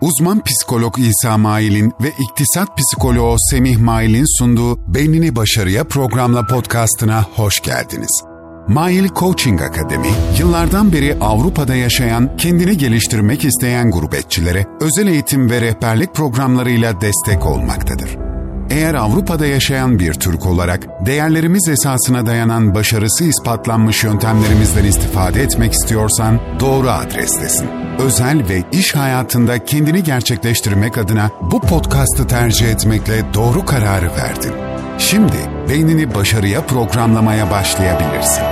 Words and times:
Uzman 0.00 0.42
psikolog 0.44 0.98
İsa 0.98 1.38
Mail'in 1.38 1.92
ve 2.02 2.12
iktisat 2.18 2.68
psikoloğu 2.78 3.36
Semih 3.50 3.78
Mail'in 3.78 4.38
sunduğu 4.38 4.94
Beynini 4.94 5.36
Başarıya 5.36 5.84
programla 5.84 6.46
podcastına 6.46 7.22
hoş 7.22 7.60
geldiniz. 7.60 8.22
Mail 8.68 9.08
Coaching 9.08 9.62
Akademi, 9.62 10.08
yıllardan 10.38 10.92
beri 10.92 11.16
Avrupa'da 11.20 11.74
yaşayan, 11.74 12.36
kendini 12.36 12.78
geliştirmek 12.78 13.44
isteyen 13.44 13.90
gurbetçilere 13.90 14.66
özel 14.80 15.06
eğitim 15.06 15.50
ve 15.50 15.60
rehberlik 15.60 16.14
programlarıyla 16.14 17.00
destek 17.00 17.46
olmaktadır. 17.46 18.17
Eğer 18.70 18.94
Avrupa'da 18.94 19.46
yaşayan 19.46 19.98
bir 19.98 20.14
Türk 20.14 20.46
olarak 20.46 21.06
değerlerimiz 21.06 21.68
esasına 21.68 22.26
dayanan 22.26 22.74
başarısı 22.74 23.24
ispatlanmış 23.24 24.04
yöntemlerimizden 24.04 24.84
istifade 24.84 25.42
etmek 25.42 25.72
istiyorsan 25.72 26.40
doğru 26.60 26.88
adrestesin. 26.88 27.68
Özel 27.98 28.48
ve 28.48 28.64
iş 28.72 28.94
hayatında 28.94 29.64
kendini 29.64 30.02
gerçekleştirmek 30.02 30.98
adına 30.98 31.30
bu 31.40 31.60
podcast'ı 31.60 32.26
tercih 32.26 32.68
etmekle 32.68 33.24
doğru 33.34 33.64
kararı 33.64 34.06
verdin. 34.06 34.52
Şimdi 34.98 35.38
beynini 35.68 36.14
başarıya 36.14 36.66
programlamaya 36.66 37.50
başlayabilirsin. 37.50 38.42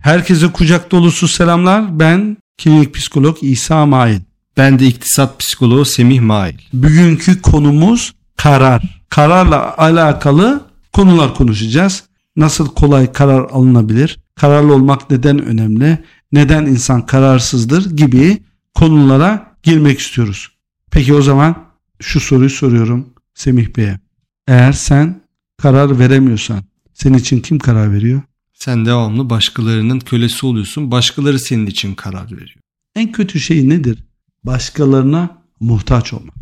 Herkese 0.00 0.52
kucak 0.52 0.90
dolusu 0.90 1.28
selamlar. 1.28 1.98
Ben 1.98 2.36
klinik 2.58 2.94
psikolog 2.94 3.36
İsa 3.42 3.86
Mail. 3.86 4.27
Ben 4.58 4.78
de 4.78 4.86
iktisat 4.86 5.38
psikoloğu 5.38 5.84
Semih 5.84 6.20
Mail. 6.20 6.54
Bugünkü 6.72 7.42
konumuz 7.42 8.14
karar. 8.36 9.02
Kararla 9.08 9.76
alakalı 9.76 10.66
konular 10.92 11.34
konuşacağız. 11.34 12.04
Nasıl 12.36 12.74
kolay 12.74 13.12
karar 13.12 13.50
alınabilir? 13.50 14.18
Kararlı 14.34 14.74
olmak 14.74 15.10
neden 15.10 15.38
önemli? 15.44 15.98
Neden 16.32 16.66
insan 16.66 17.06
kararsızdır 17.06 17.96
gibi 17.96 18.42
konulara 18.74 19.56
girmek 19.62 19.98
istiyoruz. 19.98 20.48
Peki 20.90 21.14
o 21.14 21.22
zaman 21.22 21.56
şu 22.00 22.20
soruyu 22.20 22.50
soruyorum 22.50 23.06
Semih 23.34 23.76
Bey'e. 23.76 24.00
Eğer 24.48 24.72
sen 24.72 25.20
karar 25.56 25.98
veremiyorsan 25.98 26.64
senin 26.94 27.18
için 27.18 27.40
kim 27.40 27.58
karar 27.58 27.92
veriyor? 27.92 28.22
Sen 28.54 28.86
devamlı 28.86 29.30
başkalarının 29.30 30.00
kölesi 30.00 30.46
oluyorsun. 30.46 30.90
Başkaları 30.90 31.38
senin 31.38 31.66
için 31.66 31.94
karar 31.94 32.32
veriyor. 32.32 32.60
En 32.94 33.12
kötü 33.12 33.40
şey 33.40 33.68
nedir? 33.68 34.07
Başkalarına 34.44 35.38
muhtaç 35.60 36.12
olmak. 36.12 36.34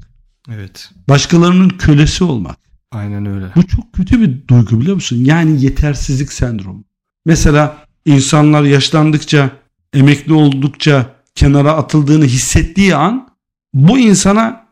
Evet. 0.54 0.90
Başkalarının 1.08 1.68
kölesi 1.68 2.24
olmak. 2.24 2.58
Aynen 2.90 3.26
öyle. 3.26 3.52
Bu 3.56 3.66
çok 3.66 3.92
kötü 3.92 4.20
bir 4.20 4.48
duygu 4.48 4.80
biliyor 4.80 4.94
musun? 4.94 5.24
Yani 5.24 5.64
yetersizlik 5.64 6.32
sendromu. 6.32 6.84
Mesela 7.24 7.76
insanlar 8.04 8.62
yaşlandıkça, 8.62 9.50
emekli 9.92 10.32
oldukça 10.32 11.16
kenara 11.34 11.72
atıldığını 11.72 12.24
hissettiği 12.24 12.94
an 12.94 13.28
bu 13.74 13.98
insana 13.98 14.66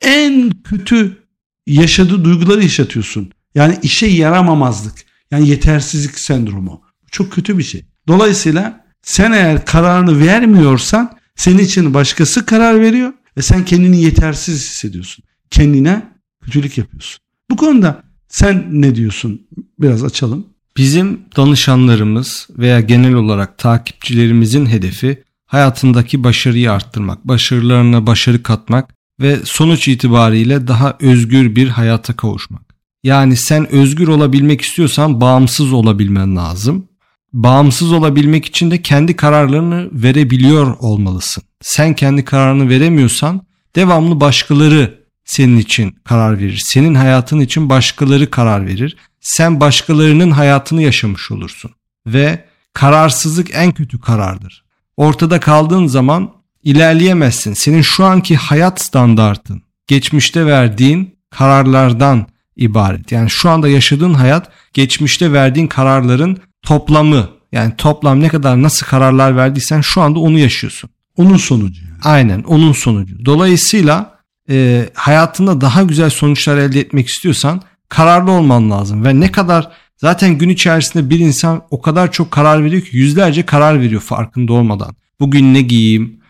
en 0.00 0.50
kötü 0.50 1.18
yaşadığı 1.66 2.24
duyguları 2.24 2.62
yaşatıyorsun. 2.62 3.32
Yani 3.54 3.78
işe 3.82 4.06
yaramamazlık. 4.06 4.94
Yani 5.30 5.48
yetersizlik 5.48 6.18
sendromu. 6.18 6.82
Çok 7.10 7.32
kötü 7.32 7.58
bir 7.58 7.62
şey. 7.62 7.84
Dolayısıyla 8.08 8.84
sen 9.02 9.32
eğer 9.32 9.64
kararını 9.64 10.26
vermiyorsan 10.26 11.17
senin 11.38 11.58
için 11.58 11.94
başkası 11.94 12.46
karar 12.46 12.80
veriyor 12.80 13.12
ve 13.36 13.42
sen 13.42 13.64
kendini 13.64 14.02
yetersiz 14.02 14.54
hissediyorsun. 14.54 15.24
Kendine 15.50 16.02
kötülük 16.44 16.78
yapıyorsun. 16.78 17.20
Bu 17.50 17.56
konuda 17.56 18.02
sen 18.28 18.66
ne 18.70 18.94
diyorsun? 18.94 19.42
Biraz 19.78 20.04
açalım. 20.04 20.46
Bizim 20.76 21.20
danışanlarımız 21.36 22.48
veya 22.58 22.80
genel 22.80 23.14
olarak 23.14 23.58
takipçilerimizin 23.58 24.66
hedefi 24.66 25.22
hayatındaki 25.46 26.24
başarıyı 26.24 26.72
arttırmak, 26.72 27.28
başarılarına 27.28 28.06
başarı 28.06 28.42
katmak 28.42 28.94
ve 29.20 29.38
sonuç 29.44 29.88
itibariyle 29.88 30.66
daha 30.68 30.96
özgür 31.00 31.56
bir 31.56 31.68
hayata 31.68 32.16
kavuşmak. 32.16 32.74
Yani 33.04 33.36
sen 33.36 33.72
özgür 33.72 34.08
olabilmek 34.08 34.60
istiyorsan 34.60 35.20
bağımsız 35.20 35.72
olabilmen 35.72 36.36
lazım. 36.36 36.87
Bağımsız 37.32 37.92
olabilmek 37.92 38.46
için 38.46 38.70
de 38.70 38.82
kendi 38.82 39.16
kararlarını 39.16 39.88
verebiliyor 39.92 40.76
olmalısın. 40.80 41.44
Sen 41.60 41.94
kendi 41.94 42.24
kararını 42.24 42.68
veremiyorsan 42.68 43.46
devamlı 43.76 44.20
başkaları 44.20 45.04
senin 45.24 45.58
için 45.58 45.96
karar 46.04 46.38
verir. 46.38 46.62
Senin 46.64 46.94
hayatın 46.94 47.40
için 47.40 47.68
başkaları 47.68 48.30
karar 48.30 48.66
verir. 48.66 48.96
Sen 49.20 49.60
başkalarının 49.60 50.30
hayatını 50.30 50.82
yaşamış 50.82 51.30
olursun. 51.30 51.70
Ve 52.06 52.44
kararsızlık 52.74 53.54
en 53.54 53.72
kötü 53.72 54.00
karardır. 54.00 54.64
Ortada 54.96 55.40
kaldığın 55.40 55.86
zaman 55.86 56.32
ilerleyemezsin. 56.62 57.52
Senin 57.52 57.82
şu 57.82 58.04
anki 58.04 58.36
hayat 58.36 58.80
standartın 58.80 59.62
geçmişte 59.86 60.46
verdiğin 60.46 61.18
kararlardan 61.30 62.26
ibaret. 62.56 63.12
Yani 63.12 63.30
şu 63.30 63.50
anda 63.50 63.68
yaşadığın 63.68 64.14
hayat 64.14 64.50
geçmişte 64.72 65.32
verdiğin 65.32 65.66
kararların 65.66 66.38
toplamı. 66.62 67.28
Yani 67.52 67.72
toplam 67.78 68.20
ne 68.20 68.28
kadar 68.28 68.62
nasıl 68.62 68.86
kararlar 68.86 69.36
verdiysen 69.36 69.80
şu 69.80 70.00
anda 70.00 70.18
onu 70.18 70.38
yaşıyorsun. 70.38 70.90
Onun 71.16 71.36
sonucu. 71.36 71.82
Yani. 71.84 71.98
Aynen 72.04 72.42
onun 72.42 72.72
sonucu. 72.72 73.24
Dolayısıyla 73.24 74.18
e, 74.50 74.88
hayatında 74.94 75.60
daha 75.60 75.82
güzel 75.82 76.10
sonuçlar 76.10 76.56
elde 76.56 76.80
etmek 76.80 77.08
istiyorsan 77.08 77.62
kararlı 77.88 78.30
olman 78.30 78.70
lazım. 78.70 79.04
Ve 79.04 79.20
ne 79.20 79.32
kadar 79.32 79.70
zaten 79.96 80.38
gün 80.38 80.48
içerisinde 80.48 81.10
bir 81.10 81.18
insan 81.18 81.62
o 81.70 81.82
kadar 81.82 82.12
çok 82.12 82.30
karar 82.30 82.64
veriyor 82.64 82.82
ki 82.82 82.96
yüzlerce 82.96 83.46
karar 83.46 83.80
veriyor 83.80 84.00
farkında 84.00 84.52
olmadan. 84.52 84.96
Bugün 85.20 85.54
ne 85.54 85.62
giyeyim, 85.62 86.20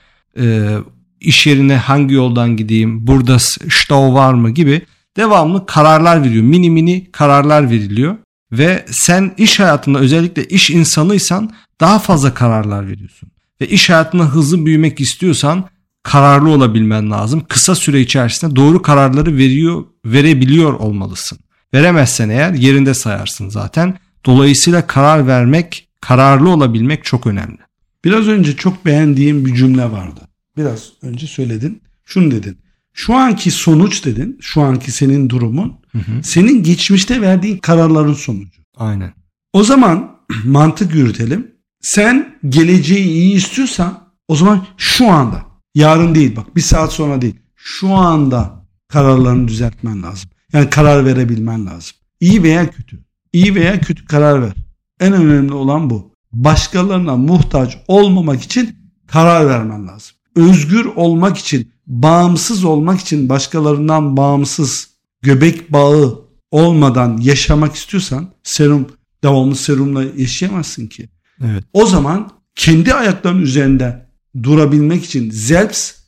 e, 0.41 0.77
iş 1.21 1.47
yerine 1.47 1.77
hangi 1.77 2.15
yoldan 2.15 2.57
gideyim, 2.57 3.07
burada 3.07 3.39
stov 3.39 4.15
var 4.15 4.35
mı 4.35 4.51
gibi 4.51 4.83
devamlı 5.17 5.67
kararlar 5.67 6.25
veriyor. 6.25 6.45
Mini 6.45 6.71
mini 6.71 7.11
kararlar 7.13 7.71
veriliyor. 7.71 8.17
Ve 8.53 8.85
sen 8.91 9.35
iş 9.37 9.61
hayatında 9.61 9.99
özellikle 9.99 10.45
iş 10.45 10.71
insanıysan 10.71 11.51
daha 11.81 11.99
fazla 11.99 12.35
kararlar 12.35 12.89
veriyorsun. 12.89 13.29
Ve 13.61 13.69
iş 13.69 13.91
hayatında 13.91 14.25
hızlı 14.25 14.67
büyümek 14.67 15.01
istiyorsan 15.01 15.65
kararlı 16.03 16.49
olabilmen 16.51 17.11
lazım. 17.11 17.45
Kısa 17.49 17.75
süre 17.75 18.01
içerisinde 18.01 18.57
doğru 18.57 18.83
kararları 18.83 19.37
veriyor, 19.37 19.85
verebiliyor 20.05 20.73
olmalısın. 20.73 21.39
Veremezsen 21.75 22.29
eğer 22.29 22.53
yerinde 22.53 22.95
sayarsın 22.95 23.49
zaten. 23.49 23.99
Dolayısıyla 24.27 24.87
karar 24.87 25.27
vermek, 25.27 25.89
kararlı 26.01 26.51
olabilmek 26.51 27.05
çok 27.05 27.27
önemli. 27.27 27.59
Biraz 28.05 28.29
önce 28.29 28.57
çok 28.57 28.87
beğendiğim 28.87 29.47
bir 29.47 29.55
cümle 29.55 29.93
vardı. 29.93 30.21
Biraz 30.57 30.93
önce 31.03 31.27
söyledin. 31.27 31.83
Şunu 32.05 32.31
dedin. 32.31 32.59
Şu 32.99 33.15
anki 33.15 33.51
sonuç 33.51 34.05
dedin. 34.05 34.39
Şu 34.41 34.63
anki 34.63 34.93
senin 34.93 35.29
durumun. 35.29 35.81
Hı 35.93 35.99
hı. 35.99 36.23
Senin 36.23 36.63
geçmişte 36.63 37.21
verdiğin 37.21 37.59
kararların 37.59 38.15
sonucu. 38.15 38.63
Aynen. 38.77 39.13
O 39.53 39.65
zaman 39.65 40.19
mantık 40.45 40.95
yürütelim. 40.95 41.55
Sen 41.81 42.39
geleceği 42.49 43.05
iyi 43.05 43.35
istiyorsan 43.35 44.09
o 44.29 44.37
zaman 44.37 44.67
şu 44.77 45.11
anda 45.11 45.47
yarın 45.75 46.15
değil 46.15 46.37
bak 46.37 46.57
bir 46.57 46.61
saat 46.61 46.93
sonra 46.93 47.23
değil. 47.23 47.35
Şu 47.57 47.89
anda 47.89 48.67
kararlarını 48.89 49.49
düzeltmen 49.49 50.03
lazım. 50.03 50.31
Yani 50.53 50.71
karar 50.71 51.05
verebilmen 51.05 51.67
lazım. 51.67 51.97
İyi 52.21 52.43
veya 52.43 52.71
kötü. 52.71 52.99
İyi 53.33 53.55
veya 53.55 53.81
kötü 53.81 54.05
karar 54.05 54.43
ver. 54.43 54.53
En 55.01 55.13
önemli 55.13 55.53
olan 55.53 55.91
bu. 55.91 56.13
Başkalarına 56.33 57.17
muhtaç 57.17 57.79
olmamak 57.89 58.43
için 58.43 58.77
karar 59.07 59.49
vermen 59.49 59.89
lazım. 59.89 60.17
Özgür 60.37 60.85
olmak 60.85 61.39
için, 61.39 61.73
bağımsız 61.89 62.65
olmak 62.65 63.01
için 63.01 63.29
başkalarından 63.29 64.17
bağımsız 64.17 64.89
göbek 65.23 65.73
bağı 65.73 66.21
olmadan 66.51 67.17
yaşamak 67.17 67.75
istiyorsan 67.75 68.31
serum 68.43 68.87
devamlı 69.23 69.57
serumla 69.57 70.05
yaşayamazsın 70.17 70.87
ki. 70.87 71.09
Evet. 71.45 71.65
O 71.73 71.87
zaman 71.87 72.31
kendi 72.55 72.95
ayaklarının 72.95 73.43
üzerinde 73.43 74.09
durabilmek 74.43 75.05
için 75.05 75.31
selbst 75.31 75.99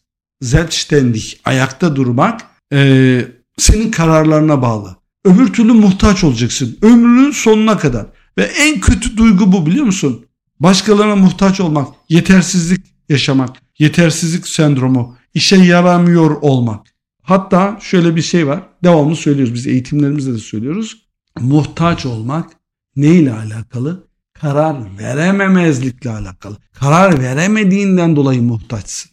selbstständig 0.43 1.25
ayakta 1.44 1.97
durmak 1.97 2.41
e, 2.73 3.25
senin 3.59 3.91
kararlarına 3.91 4.62
bağlı. 4.62 4.97
Öbür 5.25 5.53
türlü 5.53 5.73
muhtaç 5.73 6.25
olacaksın 6.25 6.79
ömrünün 6.83 7.31
sonuna 7.31 7.79
kadar. 7.79 8.06
Ve 8.38 8.43
en 8.43 8.81
kötü 8.81 9.17
duygu 9.17 9.53
bu 9.53 9.67
biliyor 9.67 9.85
musun? 9.85 10.26
Başkalarına 10.61 11.17
muhtaç 11.17 11.61
olmak, 11.61 11.88
yetersizlik 12.09 12.87
yaşamak, 13.09 13.56
yetersizlik 13.79 14.49
sendromu, 14.49 15.17
işe 15.35 15.56
yaramıyor 15.56 16.31
olmak. 16.31 16.87
Hatta 17.23 17.79
şöyle 17.81 18.17
bir 18.17 18.23
şey 18.23 18.47
var. 18.47 18.62
Devamlı 18.85 19.17
söylüyoruz. 19.17 19.55
Biz 19.55 19.67
eğitimlerimizde 19.67 20.32
de 20.32 20.38
söylüyoruz. 20.38 21.03
Muhtaç 21.41 22.06
olmak 22.06 22.50
neyle 22.97 23.32
alakalı? 23.32 24.05
Karar 24.35 24.99
verememezlikle 24.99 26.11
alakalı. 26.11 26.56
Karar 26.73 27.21
veremediğinden 27.21 28.17
dolayı 28.17 28.43
muhtaçsın. 28.43 29.11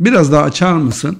Biraz 0.00 0.32
daha 0.32 0.42
açar 0.42 0.72
mısın? 0.72 1.18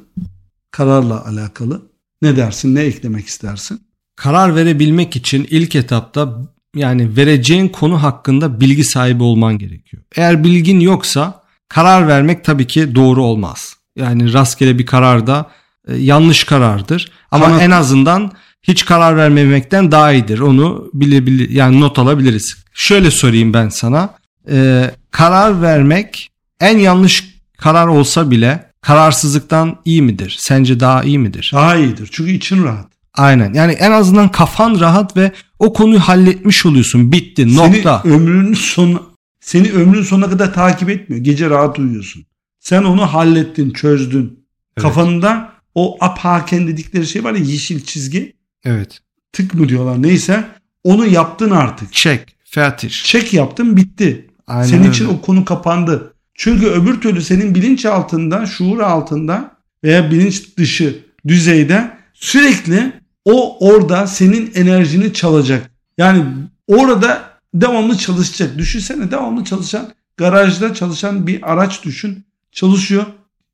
Kararla 0.70 1.26
alakalı. 1.26 1.82
Ne 2.23 2.37
dersin? 2.37 2.75
Ne 2.75 2.81
eklemek 2.81 3.26
istersin? 3.26 3.81
Karar 4.17 4.56
verebilmek 4.56 5.17
için 5.17 5.46
ilk 5.50 5.76
etapta 5.76 6.43
yani 6.76 7.17
vereceğin 7.17 7.69
konu 7.69 8.03
hakkında 8.03 8.61
bilgi 8.61 8.85
sahibi 8.85 9.23
olman 9.23 9.58
gerekiyor. 9.58 10.03
Eğer 10.17 10.44
bilgin 10.44 10.81
yoksa 10.81 11.43
karar 11.69 12.08
vermek 12.08 12.44
tabii 12.44 12.67
ki 12.67 12.94
doğru 12.94 13.23
olmaz. 13.25 13.76
Yani 14.00 14.32
rastgele 14.32 14.79
bir 14.79 14.87
karar 14.87 15.26
da 15.26 15.50
e, 15.88 15.97
yanlış 15.97 16.44
karardır. 16.44 17.11
Ama 17.31 17.47
Kanat- 17.47 17.62
en 17.62 17.70
azından 17.70 18.32
hiç 18.62 18.85
karar 18.85 19.17
vermemekten 19.17 19.93
daha 19.93 20.12
iyidir. 20.12 20.38
Onu 20.38 20.91
bilebilir 20.94 21.50
yani 21.50 21.81
not 21.81 21.99
alabiliriz. 21.99 22.56
Şöyle 22.75 23.11
sorayım 23.11 23.55
ben 23.55 23.69
sana. 23.69 24.14
E, 24.50 24.91
karar 25.11 25.62
vermek 25.62 26.31
en 26.61 26.79
yanlış 26.79 27.25
karar 27.58 27.87
olsa 27.87 28.31
bile 28.31 28.70
kararsızlıktan 28.81 29.76
iyi 29.85 30.03
midir? 30.03 30.37
Sence 30.41 30.81
daha 30.81 31.03
iyi 31.03 31.19
midir? 31.19 31.50
Daha 31.55 31.76
iyidir. 31.76 32.08
Çünkü 32.12 32.31
için 32.32 32.64
rahat. 32.64 32.91
Aynen. 33.14 33.55
Yani 33.55 33.73
en 33.73 33.91
azından 33.91 34.29
kafan 34.31 34.81
rahat 34.81 35.17
ve 35.17 35.32
o 35.58 35.73
konuyu 35.73 36.00
halletmiş 36.00 36.67
oluyorsun. 36.67 37.12
Bitti. 37.12 37.56
Nokta. 37.56 38.00
Seni 38.03 38.14
ömrünün 38.14 38.55
sonu 38.55 39.11
seni 39.41 39.73
ömrün 39.73 40.03
sonuna 40.03 40.31
kadar 40.31 40.55
takip 40.55 40.91
etmiyor. 40.91 41.25
Gece 41.25 41.50
rahat 41.50 41.79
uyuyorsun. 41.79 42.25
Sen 42.60 42.84
onu 42.84 43.02
hallettin, 43.02 43.70
çözdün. 43.70 44.46
Evet. 44.76 44.82
Kafanda 44.82 45.52
o 45.74 45.96
apaken 46.00 46.68
dedikleri 46.68 47.06
şey 47.06 47.24
var 47.24 47.32
ya 47.32 47.44
yeşil 47.44 47.84
çizgi. 47.84 48.36
Evet. 48.64 49.00
Tık 49.32 49.54
mı 49.54 49.68
diyorlar 49.68 50.02
neyse. 50.02 50.44
Onu 50.84 51.06
yaptın 51.06 51.50
artık. 51.50 51.92
Check. 51.92 52.32
Fertig. 52.44 52.90
Çek 52.90 53.32
yaptın 53.32 53.76
bitti. 53.76 54.26
Aynen 54.46 54.68
senin 54.68 54.80
öyle. 54.80 54.90
için 54.90 55.04
o 55.04 55.20
konu 55.20 55.44
kapandı. 55.44 56.14
Çünkü 56.34 56.66
öbür 56.66 57.00
türlü 57.00 57.22
senin 57.22 57.54
bilinç 57.54 57.86
altında, 57.86 58.46
şuur 58.46 58.78
altında 58.80 59.56
veya 59.84 60.10
bilinç 60.10 60.56
dışı 60.56 61.04
düzeyde 61.28 61.90
sürekli 62.14 62.92
o 63.24 63.68
orada 63.68 64.06
senin 64.06 64.52
enerjini 64.54 65.12
çalacak. 65.12 65.70
Yani 65.98 66.24
orada 66.66 67.30
devamlı 67.54 67.98
çalışacak. 67.98 68.58
Düşünsene 68.58 69.10
devamlı 69.10 69.44
çalışan 69.44 69.92
garajda 70.16 70.74
çalışan 70.74 71.26
bir 71.26 71.52
araç 71.52 71.84
düşün. 71.84 72.24
Çalışıyor. 72.52 73.06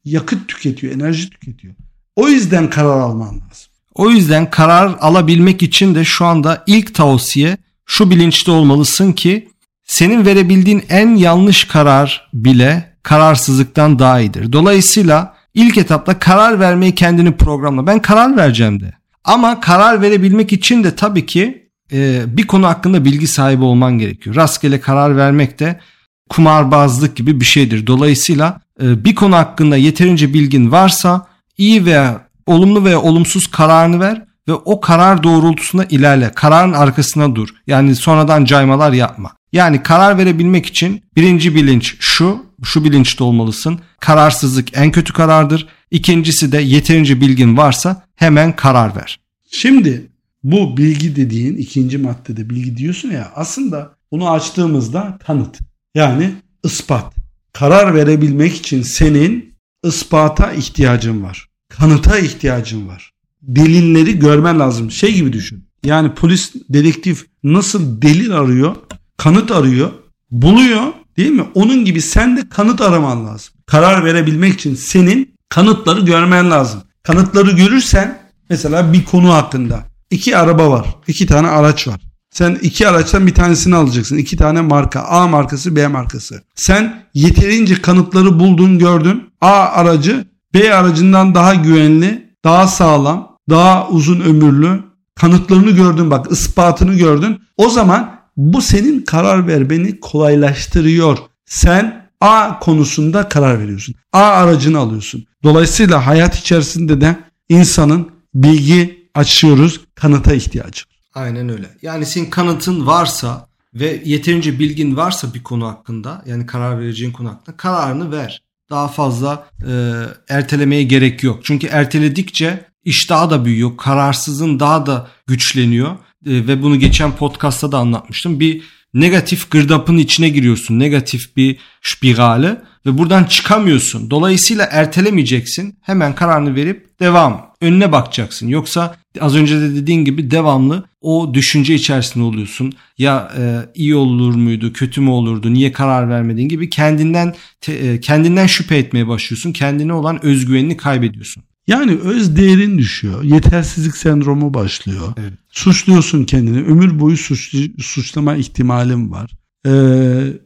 Yakıt 0.04 0.48
tüketiyor, 0.48 0.94
enerji 0.94 1.30
tüketiyor. 1.30 1.74
O 2.16 2.28
yüzden 2.28 2.70
karar 2.70 3.00
alman 3.00 3.28
lazım. 3.28 3.72
O 3.94 4.10
yüzden 4.10 4.50
karar 4.50 4.96
alabilmek 5.00 5.62
için 5.62 5.94
de 5.94 6.04
şu 6.04 6.24
anda 6.24 6.64
ilk 6.66 6.94
tavsiye 6.94 7.56
şu 7.86 8.10
bilinçte 8.10 8.50
olmalısın 8.50 9.12
ki 9.12 9.48
senin 9.84 10.26
verebildiğin 10.26 10.84
en 10.88 11.16
yanlış 11.16 11.64
karar 11.64 12.28
bile 12.34 12.96
kararsızlıktan 13.02 13.98
daha 13.98 14.20
iyidir. 14.20 14.52
Dolayısıyla 14.52 15.34
ilk 15.54 15.78
etapta 15.78 16.18
karar 16.18 16.60
vermeyi 16.60 16.94
kendini 16.94 17.36
programla. 17.36 17.86
Ben 17.86 18.02
karar 18.02 18.36
vereceğim 18.36 18.80
de. 18.80 18.92
Ama 19.24 19.60
karar 19.60 20.02
verebilmek 20.02 20.52
için 20.52 20.84
de 20.84 20.96
tabii 20.96 21.26
ki 21.26 21.68
e, 21.92 22.22
bir 22.36 22.46
konu 22.46 22.66
hakkında 22.66 23.04
bilgi 23.04 23.26
sahibi 23.26 23.64
olman 23.64 23.98
gerekiyor. 23.98 24.36
Rastgele 24.36 24.80
karar 24.80 25.16
vermek 25.16 25.58
de 25.58 25.80
kumarbazlık 26.28 27.16
gibi 27.16 27.40
bir 27.40 27.44
şeydir. 27.44 27.86
Dolayısıyla 27.86 28.60
bir 28.80 29.14
konu 29.14 29.36
hakkında 29.36 29.76
yeterince 29.76 30.34
bilgin 30.34 30.72
varsa 30.72 31.26
iyi 31.58 31.84
veya 31.84 32.26
olumlu 32.46 32.84
veya 32.84 33.02
olumsuz 33.02 33.46
kararını 33.46 34.00
ver 34.00 34.22
ve 34.48 34.52
o 34.52 34.80
karar 34.80 35.22
doğrultusunda 35.22 35.84
ilerle. 35.84 36.32
Kararın 36.34 36.72
arkasına 36.72 37.34
dur. 37.34 37.48
Yani 37.66 37.94
sonradan 37.94 38.44
caymalar 38.44 38.92
yapma. 38.92 39.32
Yani 39.52 39.82
karar 39.82 40.18
verebilmek 40.18 40.66
için 40.66 41.02
birinci 41.16 41.54
bilinç 41.54 41.96
şu, 42.00 42.46
şu 42.64 42.84
bilinçte 42.84 43.24
olmalısın. 43.24 43.80
Kararsızlık 44.00 44.76
en 44.76 44.92
kötü 44.92 45.12
karardır. 45.12 45.66
İkincisi 45.90 46.52
de 46.52 46.58
yeterince 46.58 47.20
bilgin 47.20 47.56
varsa 47.56 48.02
hemen 48.16 48.56
karar 48.56 48.96
ver. 48.96 49.20
Şimdi 49.50 50.06
bu 50.44 50.76
bilgi 50.76 51.16
dediğin 51.16 51.56
ikinci 51.56 51.98
maddede 51.98 52.50
bilgi 52.50 52.76
diyorsun 52.76 53.10
ya 53.10 53.32
aslında 53.36 53.90
bunu 54.12 54.30
açtığımızda 54.30 55.18
kanıt. 55.26 55.58
Yani 55.94 56.34
ispat. 56.64 57.15
Karar 57.58 57.94
verebilmek 57.94 58.56
için 58.56 58.82
senin 58.82 59.54
ispata 59.84 60.52
ihtiyacın 60.52 61.22
var. 61.22 61.48
Kanıta 61.68 62.18
ihtiyacın 62.18 62.88
var. 62.88 63.12
Delilleri 63.42 64.18
görmen 64.18 64.60
lazım. 64.60 64.90
Şey 64.90 65.14
gibi 65.14 65.32
düşün. 65.32 65.64
Yani 65.84 66.14
polis, 66.14 66.54
dedektif 66.68 67.26
nasıl 67.42 68.02
delil 68.02 68.38
arıyor, 68.38 68.76
kanıt 69.16 69.50
arıyor, 69.50 69.90
buluyor 70.30 70.82
değil 71.16 71.30
mi? 71.30 71.44
Onun 71.54 71.84
gibi 71.84 72.00
sen 72.00 72.36
de 72.36 72.48
kanıt 72.48 72.80
araman 72.80 73.26
lazım. 73.26 73.54
Karar 73.66 74.04
verebilmek 74.04 74.54
için 74.54 74.74
senin 74.74 75.34
kanıtları 75.48 76.00
görmen 76.00 76.50
lazım. 76.50 76.82
Kanıtları 77.02 77.50
görürsen 77.50 78.18
mesela 78.50 78.92
bir 78.92 79.04
konu 79.04 79.32
hakkında 79.32 79.84
iki 80.10 80.36
araba 80.36 80.70
var, 80.70 80.86
iki 81.06 81.26
tane 81.26 81.48
araç 81.48 81.88
var. 81.88 82.00
Sen 82.36 82.58
iki 82.62 82.88
araçtan 82.88 83.26
bir 83.26 83.34
tanesini 83.34 83.76
alacaksın. 83.76 84.16
İki 84.16 84.36
tane 84.36 84.60
marka. 84.60 85.02
A 85.02 85.26
markası, 85.26 85.76
B 85.76 85.86
markası. 85.86 86.42
Sen 86.54 87.02
yeterince 87.14 87.82
kanıtları 87.82 88.38
buldun, 88.38 88.78
gördün. 88.78 89.22
A 89.40 89.50
aracı 89.50 90.24
B 90.54 90.74
aracından 90.74 91.34
daha 91.34 91.54
güvenli, 91.54 92.30
daha 92.44 92.66
sağlam, 92.66 93.36
daha 93.50 93.88
uzun 93.88 94.20
ömürlü. 94.20 94.82
Kanıtlarını 95.14 95.70
gördün 95.70 96.10
bak, 96.10 96.32
ispatını 96.32 96.94
gördün. 96.94 97.40
O 97.56 97.68
zaman 97.68 98.20
bu 98.36 98.62
senin 98.62 99.02
karar 99.02 99.46
vermeni 99.46 100.00
kolaylaştırıyor. 100.00 101.18
Sen 101.46 102.08
A 102.20 102.58
konusunda 102.58 103.28
karar 103.28 103.60
veriyorsun. 103.60 103.94
A 104.12 104.20
aracını 104.20 104.78
alıyorsun. 104.78 105.24
Dolayısıyla 105.42 106.06
hayat 106.06 106.38
içerisinde 106.38 107.00
de 107.00 107.16
insanın 107.48 108.10
bilgi 108.34 109.08
açıyoruz, 109.14 109.80
kanıta 109.94 110.34
ihtiyacı. 110.34 110.95
Aynen 111.16 111.48
öyle. 111.48 111.66
Yani 111.82 112.06
senin 112.06 112.30
kanıtın 112.30 112.86
varsa 112.86 113.48
ve 113.74 114.02
yeterince 114.04 114.58
bilgin 114.58 114.96
varsa 114.96 115.34
bir 115.34 115.42
konu 115.42 115.66
hakkında 115.66 116.22
yani 116.26 116.46
karar 116.46 116.80
vereceğin 116.80 117.12
konu 117.12 117.28
hakkında 117.28 117.56
kararını 117.56 118.12
ver. 118.12 118.42
Daha 118.70 118.88
fazla 118.88 119.48
e, 119.68 120.02
ertelemeye 120.28 120.82
gerek 120.82 121.22
yok. 121.22 121.40
Çünkü 121.44 121.66
erteledikçe 121.66 122.64
iş 122.84 123.10
daha 123.10 123.30
da 123.30 123.44
büyüyor. 123.44 123.76
Kararsızın 123.76 124.60
daha 124.60 124.86
da 124.86 125.08
güçleniyor. 125.26 125.90
E, 125.90 125.96
ve 126.26 126.62
bunu 126.62 126.78
geçen 126.78 127.16
podcastta 127.16 127.72
da 127.72 127.78
anlatmıştım. 127.78 128.40
Bir 128.40 128.62
negatif 128.94 129.50
gırdapın 129.50 129.98
içine 129.98 130.28
giriyorsun. 130.28 130.78
Negatif 130.78 131.36
bir 131.36 131.58
spirale 131.82 132.62
ve 132.86 132.98
buradan 132.98 133.24
çıkamıyorsun. 133.24 134.10
Dolayısıyla 134.10 134.68
ertelemeyeceksin. 134.70 135.78
Hemen 135.82 136.14
kararını 136.14 136.54
verip 136.54 137.00
devam. 137.00 137.54
Önüne 137.60 137.92
bakacaksın. 137.92 138.48
Yoksa 138.48 138.96
az 139.20 139.36
önce 139.36 139.60
de 139.60 139.74
dediğin 139.74 140.04
gibi 140.04 140.30
devamlı 140.30 140.84
o 141.00 141.34
düşünce 141.34 141.74
içerisinde 141.74 142.24
oluyorsun. 142.24 142.72
Ya 142.98 143.32
e, 143.38 143.58
iyi 143.74 143.94
olur 143.94 144.34
muydu, 144.34 144.72
kötü 144.72 145.00
mü 145.00 145.10
olurdu, 145.10 145.52
niye 145.52 145.72
karar 145.72 146.08
vermediğin 146.08 146.48
gibi 146.48 146.70
kendinden 146.70 147.34
te- 147.60 147.72
e, 147.72 148.00
kendinden 148.00 148.46
şüphe 148.46 148.76
etmeye 148.76 149.08
başlıyorsun. 149.08 149.52
Kendine 149.52 149.92
olan 149.92 150.24
özgüvenini 150.24 150.76
kaybediyorsun. 150.76 151.42
Yani 151.66 151.92
öz 151.92 152.36
değerin 152.36 152.78
düşüyor. 152.78 153.22
Yetersizlik 153.22 153.96
sendromu 153.96 154.54
başlıyor. 154.54 155.14
Evet. 155.20 155.32
Suçluyorsun 155.50 156.24
kendini. 156.24 156.58
Ömür 156.62 157.00
boyu 157.00 157.16
suçlu, 157.16 157.58
suçlama 157.78 158.36
ihtimalin 158.36 159.10
var. 159.10 159.30
Ee, 159.66 159.70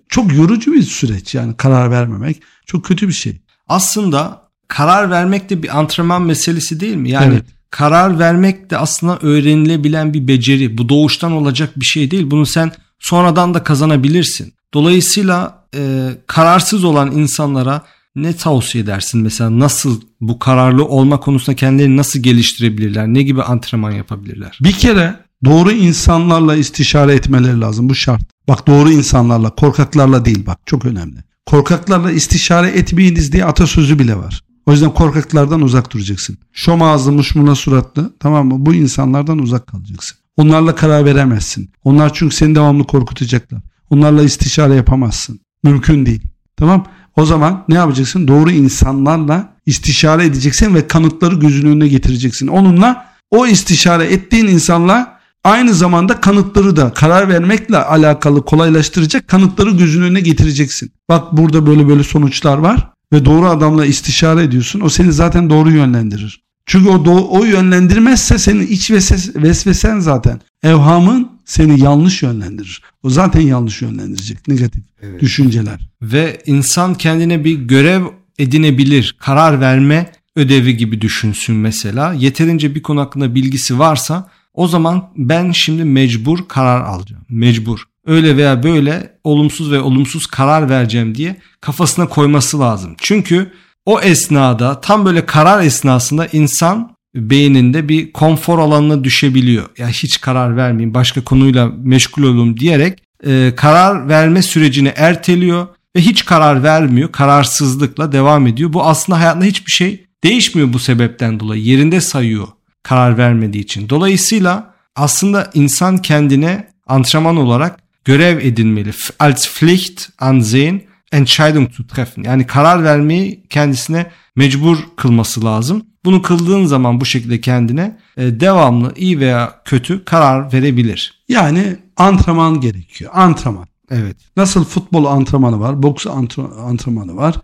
çok 0.09 0.35
yorucu 0.35 0.73
bir 0.73 0.83
süreç 0.83 1.35
yani 1.35 1.57
karar 1.57 1.91
vermemek. 1.91 2.43
Çok 2.67 2.85
kötü 2.85 3.09
bir 3.09 3.13
şey. 3.13 3.41
Aslında 3.69 4.51
karar 4.69 5.11
vermek 5.11 5.51
de 5.51 5.63
bir 5.63 5.79
antrenman 5.79 6.23
meselesi 6.23 6.81
değil 6.81 6.97
mi? 6.97 7.11
Yani 7.11 7.33
Evet. 7.35 7.45
Karar 7.71 8.19
vermek 8.19 8.71
de 8.71 8.79
aslında 8.79 9.19
öğrenilebilen 9.23 10.15
bir 10.15 10.29
beceri. 10.29 10.79
Bu 10.79 10.89
doğuştan 10.89 11.33
olacak 11.33 11.81
bir 11.81 11.85
şey 11.85 12.11
değil. 12.11 12.31
Bunu 12.31 12.47
sen 12.47 12.73
sonradan 12.99 13.55
da 13.55 13.63
kazanabilirsin. 13.63 14.53
Dolayısıyla 14.75 15.65
e, 15.75 16.11
kararsız 16.27 16.85
olan 16.85 17.11
insanlara 17.11 17.83
ne 18.17 18.37
tavsiye 18.37 18.85
edersin? 18.85 19.23
Mesela 19.23 19.59
nasıl 19.59 20.01
bu 20.21 20.39
kararlı 20.39 20.85
olma 20.85 21.21
konusunda 21.21 21.57
kendilerini 21.57 21.97
nasıl 21.97 22.21
geliştirebilirler? 22.21 23.07
Ne 23.07 23.23
gibi 23.23 23.43
antrenman 23.43 23.91
yapabilirler? 23.91 24.59
Bir 24.63 24.73
kere 24.73 25.17
doğru 25.45 25.73
insanlarla 25.73 26.57
istişare 26.57 27.15
etmeleri 27.15 27.61
lazım. 27.61 27.89
Bu 27.89 27.95
şart. 27.95 28.23
Bak 28.49 28.67
doğru 28.67 28.91
insanlarla, 28.91 29.51
korkaklarla 29.51 30.25
değil 30.25 30.47
bak 30.47 30.59
çok 30.67 30.85
önemli. 30.85 31.17
Korkaklarla 31.47 32.11
istişare 32.11 32.69
etmeyiniz 32.69 33.33
diye 33.33 33.45
atasözü 33.45 33.99
bile 33.99 34.17
var. 34.17 34.43
O 34.67 34.73
yüzden 34.73 34.95
korkaklardan 34.95 35.61
uzak 35.61 35.93
duracaksın. 35.93 36.39
Şom 36.53 36.83
ağızlı 36.83 37.13
muşmula 37.13 37.55
suratlı 37.55 38.13
tamam 38.21 38.49
mı? 38.49 38.67
Bu 38.67 38.75
insanlardan 38.75 39.39
uzak 39.39 39.67
kalacaksın. 39.67 40.19
Onlarla 40.37 40.75
karar 40.75 41.05
veremezsin. 41.05 41.71
Onlar 41.85 42.15
çünkü 42.15 42.37
seni 42.37 42.55
devamlı 42.55 42.85
korkutacaklar. 42.85 43.61
Onlarla 43.91 44.23
istişare 44.23 44.75
yapamazsın. 44.75 45.41
Mümkün 45.63 46.07
değil. 46.07 46.23
Tamam 46.57 46.87
O 47.17 47.27
zaman 47.27 47.65
ne 47.69 47.75
yapacaksın? 47.75 48.29
Doğru 48.29 48.51
insanlarla 48.51 49.57
istişare 49.67 50.25
edeceksin 50.25 50.75
ve 50.75 50.87
kanıtları 50.87 51.35
gözünün 51.35 51.71
önüne 51.71 51.89
getireceksin. 51.89 52.47
Onunla 52.47 53.07
o 53.31 53.47
istişare 53.47 54.05
ettiğin 54.05 54.47
insanla 54.47 55.21
aynı 55.45 55.75
zamanda 55.75 56.21
kanıtları 56.21 56.77
da 56.77 56.93
karar 56.93 57.29
vermekle 57.29 57.77
alakalı 57.77 58.45
kolaylaştıracak 58.45 59.29
kanıtları 59.29 59.71
gözünün 59.71 60.05
önüne 60.05 60.21
getireceksin. 60.21 60.93
Bak 61.09 61.33
burada 61.33 61.67
böyle 61.67 61.89
böyle 61.89 62.03
sonuçlar 62.05 62.59
var 62.59 62.91
ve 63.13 63.25
doğru 63.25 63.47
adamla 63.47 63.87
istişare 63.87 64.43
ediyorsun. 64.43 64.81
O 64.81 64.89
seni 64.89 65.13
zaten 65.13 65.51
doğru 65.51 65.71
yönlendirir. 65.71 66.41
Çünkü 66.67 66.89
o 66.89 66.95
do- 66.95 67.29
o 67.29 67.45
yönlendirmezse 67.45 68.39
senin 68.39 68.67
iç 68.67 68.91
vesves- 68.91 69.43
vesvesen 69.43 69.99
zaten 69.99 70.41
evhamın 70.63 71.29
seni 71.45 71.81
yanlış 71.81 72.23
yönlendirir. 72.23 72.83
O 73.03 73.11
zaten 73.11 73.41
yanlış 73.41 73.83
yönlendirecek 73.83 74.49
negatif 74.49 74.83
düşünceler. 75.21 75.89
Ve 76.03 76.43
insan 76.47 76.95
kendine 76.95 77.45
bir 77.45 77.55
görev 77.55 78.05
edinebilir. 78.39 79.17
Karar 79.19 79.61
verme 79.61 80.13
ödevi 80.37 80.77
gibi 80.77 81.01
düşünsün 81.01 81.57
mesela. 81.57 82.13
Yeterince 82.13 82.75
bir 82.75 82.83
konu 82.83 83.01
hakkında 83.01 83.35
bilgisi 83.35 83.79
varsa 83.79 84.29
o 84.55 84.69
zaman 84.69 85.09
ben 85.17 85.51
şimdi 85.53 85.85
mecbur 85.85 86.39
karar 86.49 86.81
alacağım. 86.81 87.23
Mecbur. 87.29 87.81
Öyle 88.11 88.37
veya 88.37 88.63
böyle 88.63 89.13
olumsuz 89.25 89.73
ve 89.73 89.81
olumsuz 89.81 90.27
karar 90.27 90.71
vereceğim 90.71 91.15
diye 91.15 91.37
kafasına 91.61 92.09
koyması 92.09 92.61
lazım. 92.61 92.95
Çünkü 92.99 93.53
o 93.87 94.01
esnada 94.01 94.81
tam 94.81 95.05
böyle 95.05 95.27
karar 95.27 95.65
esnasında 95.65 96.27
insan 96.27 96.97
beyninde 97.15 97.89
bir 97.89 98.13
konfor 98.13 98.59
alanına 98.59 99.05
düşebiliyor. 99.05 99.69
Ya 99.79 99.89
hiç 99.89 100.21
karar 100.21 100.57
vermeyeyim, 100.57 100.95
başka 100.95 101.25
konuyla 101.25 101.71
meşgul 101.83 102.23
olun 102.23 102.57
diyerek 102.57 103.03
e, 103.27 103.53
karar 103.57 104.09
verme 104.09 104.43
sürecini 104.43 104.93
erteliyor 104.97 105.67
ve 105.97 106.01
hiç 106.01 106.25
karar 106.25 106.63
vermiyor. 106.63 107.13
Kararsızlıkla 107.13 108.13
devam 108.13 108.47
ediyor. 108.47 108.73
Bu 108.73 108.85
aslında 108.85 109.19
hayatında 109.19 109.45
hiçbir 109.45 109.73
şey 109.73 110.07
değişmiyor 110.25 110.73
bu 110.73 110.79
sebepten 110.79 111.41
dolayı. 111.41 111.63
Yerinde 111.63 112.01
sayıyor 112.01 112.49
karar 112.83 113.19
vermediği 113.19 113.63
için. 113.63 113.89
Dolayısıyla 113.89 114.75
aslında 114.97 115.51
insan 115.55 115.99
kendine 115.99 116.69
antrenman 116.87 117.37
olarak 117.37 117.80
görev 118.05 118.39
edinmeli. 118.39 118.91
Als 119.19 119.49
Pflicht 119.49 120.09
ansehen, 120.19 120.83
Entscheidung 121.13 121.73
zu 121.73 121.87
treffen. 121.87 122.23
Yani 122.23 122.47
karar 122.47 122.85
vermeyi 122.85 123.43
kendisine 123.51 124.07
mecbur 124.37 124.79
kılması 124.97 125.45
lazım. 125.45 125.83
Bunu 126.05 126.23
kıldığın 126.23 126.65
zaman 126.65 127.01
bu 127.01 127.05
şekilde 127.05 127.41
kendine 127.41 127.99
e, 128.17 128.41
devamlı 128.41 128.93
iyi 128.97 129.21
veya 129.21 129.61
kötü 129.65 130.05
karar 130.05 130.53
verebilir. 130.53 131.23
Yani 131.29 131.77
antrenman 131.97 132.61
gerekiyor. 132.61 133.11
Antrenman. 133.15 133.67
Evet. 133.91 134.17
Nasıl 134.37 134.65
futbol 134.65 135.05
antrenmanı 135.05 135.61
var, 135.61 135.83
boks 135.83 136.07
antrenmanı 136.07 137.17
var. 137.17 137.35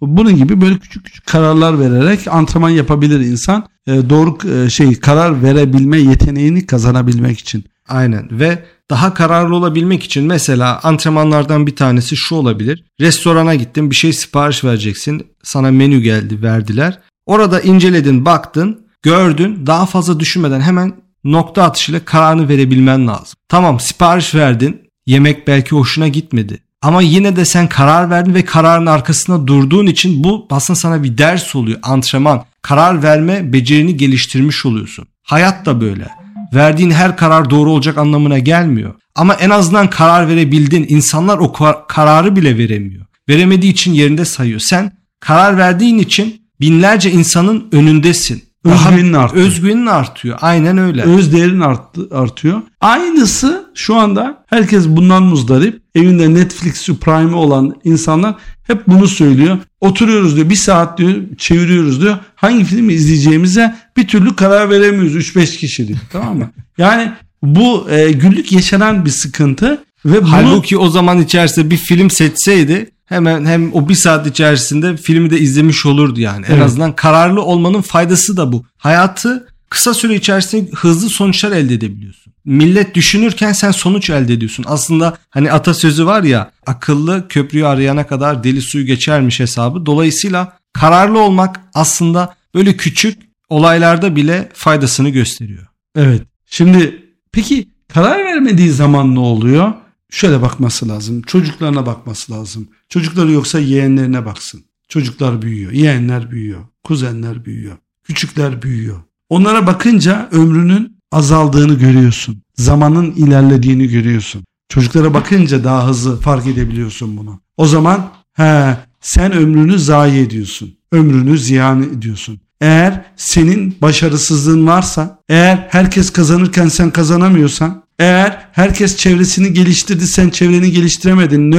Bunun 0.00 0.36
gibi 0.36 0.60
böyle 0.60 0.78
küçük 0.78 1.04
küçük 1.04 1.26
kararlar 1.26 1.80
vererek 1.80 2.28
antrenman 2.28 2.70
yapabilir 2.70 3.20
insan. 3.20 3.66
E, 3.86 4.10
doğru 4.10 4.38
e, 4.48 4.70
şey 4.70 5.00
karar 5.00 5.42
verebilme 5.42 5.98
yeteneğini 5.98 6.66
kazanabilmek 6.66 7.38
için. 7.38 7.64
Aynen 7.88 8.40
ve 8.40 8.64
daha 8.90 9.14
kararlı 9.14 9.56
olabilmek 9.56 10.04
için 10.04 10.24
mesela 10.24 10.80
antrenmanlardan 10.82 11.66
bir 11.66 11.76
tanesi 11.76 12.16
şu 12.16 12.34
olabilir. 12.34 12.84
Restorana 13.00 13.54
gittin 13.54 13.90
bir 13.90 13.96
şey 13.96 14.12
sipariş 14.12 14.64
vereceksin. 14.64 15.26
Sana 15.42 15.70
menü 15.70 16.00
geldi 16.00 16.42
verdiler. 16.42 16.98
Orada 17.26 17.60
inceledin 17.60 18.24
baktın 18.24 18.86
gördün 19.02 19.66
daha 19.66 19.86
fazla 19.86 20.20
düşünmeden 20.20 20.60
hemen 20.60 20.92
nokta 21.24 21.62
atışıyla 21.62 22.04
kararını 22.04 22.48
verebilmen 22.48 23.08
lazım. 23.08 23.38
Tamam 23.48 23.80
sipariş 23.80 24.34
verdin 24.34 24.82
yemek 25.06 25.48
belki 25.48 25.70
hoşuna 25.70 26.08
gitmedi. 26.08 26.58
Ama 26.82 27.02
yine 27.02 27.36
de 27.36 27.44
sen 27.44 27.68
karar 27.68 28.10
verdin 28.10 28.34
ve 28.34 28.44
kararın 28.44 28.86
arkasında 28.86 29.46
durduğun 29.46 29.86
için 29.86 30.24
bu 30.24 30.46
aslında 30.50 30.78
sana 30.78 31.02
bir 31.02 31.18
ders 31.18 31.56
oluyor. 31.56 31.78
Antrenman, 31.82 32.44
karar 32.62 33.02
verme 33.02 33.52
becerini 33.52 33.96
geliştirmiş 33.96 34.66
oluyorsun. 34.66 35.06
Hayat 35.22 35.66
da 35.66 35.80
böyle. 35.80 36.23
Verdiğin 36.54 36.90
her 36.90 37.16
karar 37.16 37.50
doğru 37.50 37.70
olacak 37.70 37.98
anlamına 37.98 38.38
gelmiyor. 38.38 38.94
Ama 39.14 39.34
en 39.34 39.50
azından 39.50 39.90
karar 39.90 40.28
verebildin. 40.28 40.86
İnsanlar 40.88 41.38
o 41.38 41.52
kararı 41.88 42.36
bile 42.36 42.58
veremiyor. 42.58 43.06
Veremediği 43.28 43.72
için 43.72 43.92
yerinde 43.92 44.24
sayıyor. 44.24 44.60
Sen 44.60 44.92
karar 45.20 45.56
verdiğin 45.56 45.98
için 45.98 46.42
binlerce 46.60 47.10
insanın 47.10 47.68
önündesin. 47.72 48.44
Özgüvenin 48.64 49.12
artıyor. 49.12 49.46
Özgüvenin 49.46 49.86
artıyor. 49.86 50.38
Aynen 50.40 50.78
öyle. 50.78 51.02
Özdeğerin 51.02 51.60
arttı, 51.60 52.08
artıyor. 52.10 52.62
Aynısı 52.80 53.70
şu 53.74 53.96
anda 53.96 54.44
herkes 54.46 54.88
bundan 54.88 55.22
muzdarip. 55.22 55.82
Evinde 55.94 56.34
Netflix 56.34 56.88
Prime 56.88 57.36
olan 57.36 57.74
insanlar 57.84 58.34
hep 58.66 58.86
bunu 58.86 59.08
söylüyor. 59.08 59.58
Oturuyoruz 59.80 60.36
diyor 60.36 60.50
bir 60.50 60.54
saat 60.54 60.98
diyor 60.98 61.14
çeviriyoruz 61.38 62.00
diyor. 62.00 62.16
Hangi 62.34 62.64
filmi 62.64 62.92
izleyeceğimize 62.92 63.74
bir 63.96 64.08
türlü 64.08 64.36
karar 64.36 64.70
veremiyoruz 64.70 65.16
3-5 65.16 65.56
kişi 65.56 65.88
diyor. 65.88 65.98
Tamam 66.12 66.36
mı? 66.36 66.50
Yani 66.78 67.12
bu 67.42 67.90
e, 67.90 68.12
günlük 68.12 68.52
yaşanan 68.52 69.04
bir 69.04 69.10
sıkıntı. 69.10 69.84
Ve 70.04 70.22
bunu... 70.22 70.32
Halbuki 70.32 70.78
o 70.78 70.88
zaman 70.88 71.22
içerisinde 71.22 71.70
bir 71.70 71.76
film 71.76 72.10
seçseydi 72.10 72.90
hemen 73.06 73.46
hem 73.46 73.74
o 73.74 73.88
bir 73.88 73.94
saat 73.94 74.26
içerisinde 74.26 74.96
filmi 74.96 75.30
de 75.30 75.38
izlemiş 75.38 75.86
olurdu 75.86 76.20
yani. 76.20 76.46
Evet. 76.48 76.58
En 76.58 76.64
azından 76.64 76.96
kararlı 76.96 77.42
olmanın 77.42 77.82
faydası 77.82 78.36
da 78.36 78.52
bu. 78.52 78.64
Hayatı 78.76 79.46
kısa 79.70 79.94
süre 79.94 80.14
içerisinde 80.14 80.70
hızlı 80.70 81.08
sonuçlar 81.08 81.52
elde 81.52 81.74
edebiliyorsun. 81.74 82.32
Millet 82.44 82.94
düşünürken 82.94 83.52
sen 83.52 83.70
sonuç 83.70 84.10
elde 84.10 84.32
ediyorsun. 84.32 84.64
Aslında 84.68 85.16
hani 85.30 85.52
atasözü 85.52 86.06
var 86.06 86.22
ya 86.22 86.50
akıllı 86.66 87.28
köprüyü 87.28 87.66
arayana 87.66 88.06
kadar 88.06 88.44
deli 88.44 88.62
suyu 88.62 88.86
geçermiş 88.86 89.40
hesabı. 89.40 89.86
Dolayısıyla 89.86 90.58
kararlı 90.72 91.18
olmak 91.18 91.60
aslında 91.74 92.34
böyle 92.54 92.76
küçük 92.76 93.22
olaylarda 93.48 94.16
bile 94.16 94.48
faydasını 94.54 95.08
gösteriyor. 95.08 95.66
Evet. 95.96 96.22
Şimdi 96.46 97.04
peki 97.32 97.68
karar 97.88 98.24
vermediği 98.24 98.70
zaman 98.70 99.14
ne 99.14 99.20
oluyor? 99.20 99.72
Şöyle 100.14 100.42
bakması 100.42 100.88
lazım. 100.88 101.22
Çocuklarına 101.22 101.86
bakması 101.86 102.32
lazım. 102.32 102.68
Çocukları 102.88 103.32
yoksa 103.32 103.58
yeğenlerine 103.58 104.26
baksın. 104.26 104.64
Çocuklar 104.88 105.42
büyüyor. 105.42 105.72
Yeğenler 105.72 106.30
büyüyor. 106.30 106.60
Kuzenler 106.84 107.44
büyüyor. 107.44 107.76
Küçükler 108.04 108.62
büyüyor. 108.62 108.96
Onlara 109.28 109.66
bakınca 109.66 110.28
ömrünün 110.32 110.98
azaldığını 111.12 111.74
görüyorsun. 111.74 112.42
Zamanın 112.56 113.10
ilerlediğini 113.10 113.88
görüyorsun. 113.88 114.44
Çocuklara 114.68 115.14
bakınca 115.14 115.64
daha 115.64 115.88
hızlı 115.88 116.20
fark 116.20 116.46
edebiliyorsun 116.46 117.16
bunu. 117.16 117.40
O 117.56 117.66
zaman 117.66 118.10
he, 118.32 118.76
sen 119.00 119.32
ömrünü 119.32 119.78
zayi 119.78 120.26
ediyorsun. 120.26 120.76
Ömrünü 120.92 121.38
ziyan 121.38 121.82
ediyorsun. 121.82 122.40
Eğer 122.60 123.04
senin 123.16 123.76
başarısızlığın 123.82 124.66
varsa, 124.66 125.18
eğer 125.28 125.68
herkes 125.70 126.10
kazanırken 126.10 126.68
sen 126.68 126.90
kazanamıyorsan, 126.90 127.84
eğer 127.98 128.43
herkes 128.54 128.96
çevresini 128.96 129.52
geliştirdi 129.52 130.06
sen 130.06 130.30
çevreni 130.30 130.70
geliştiremedin, 130.72 131.50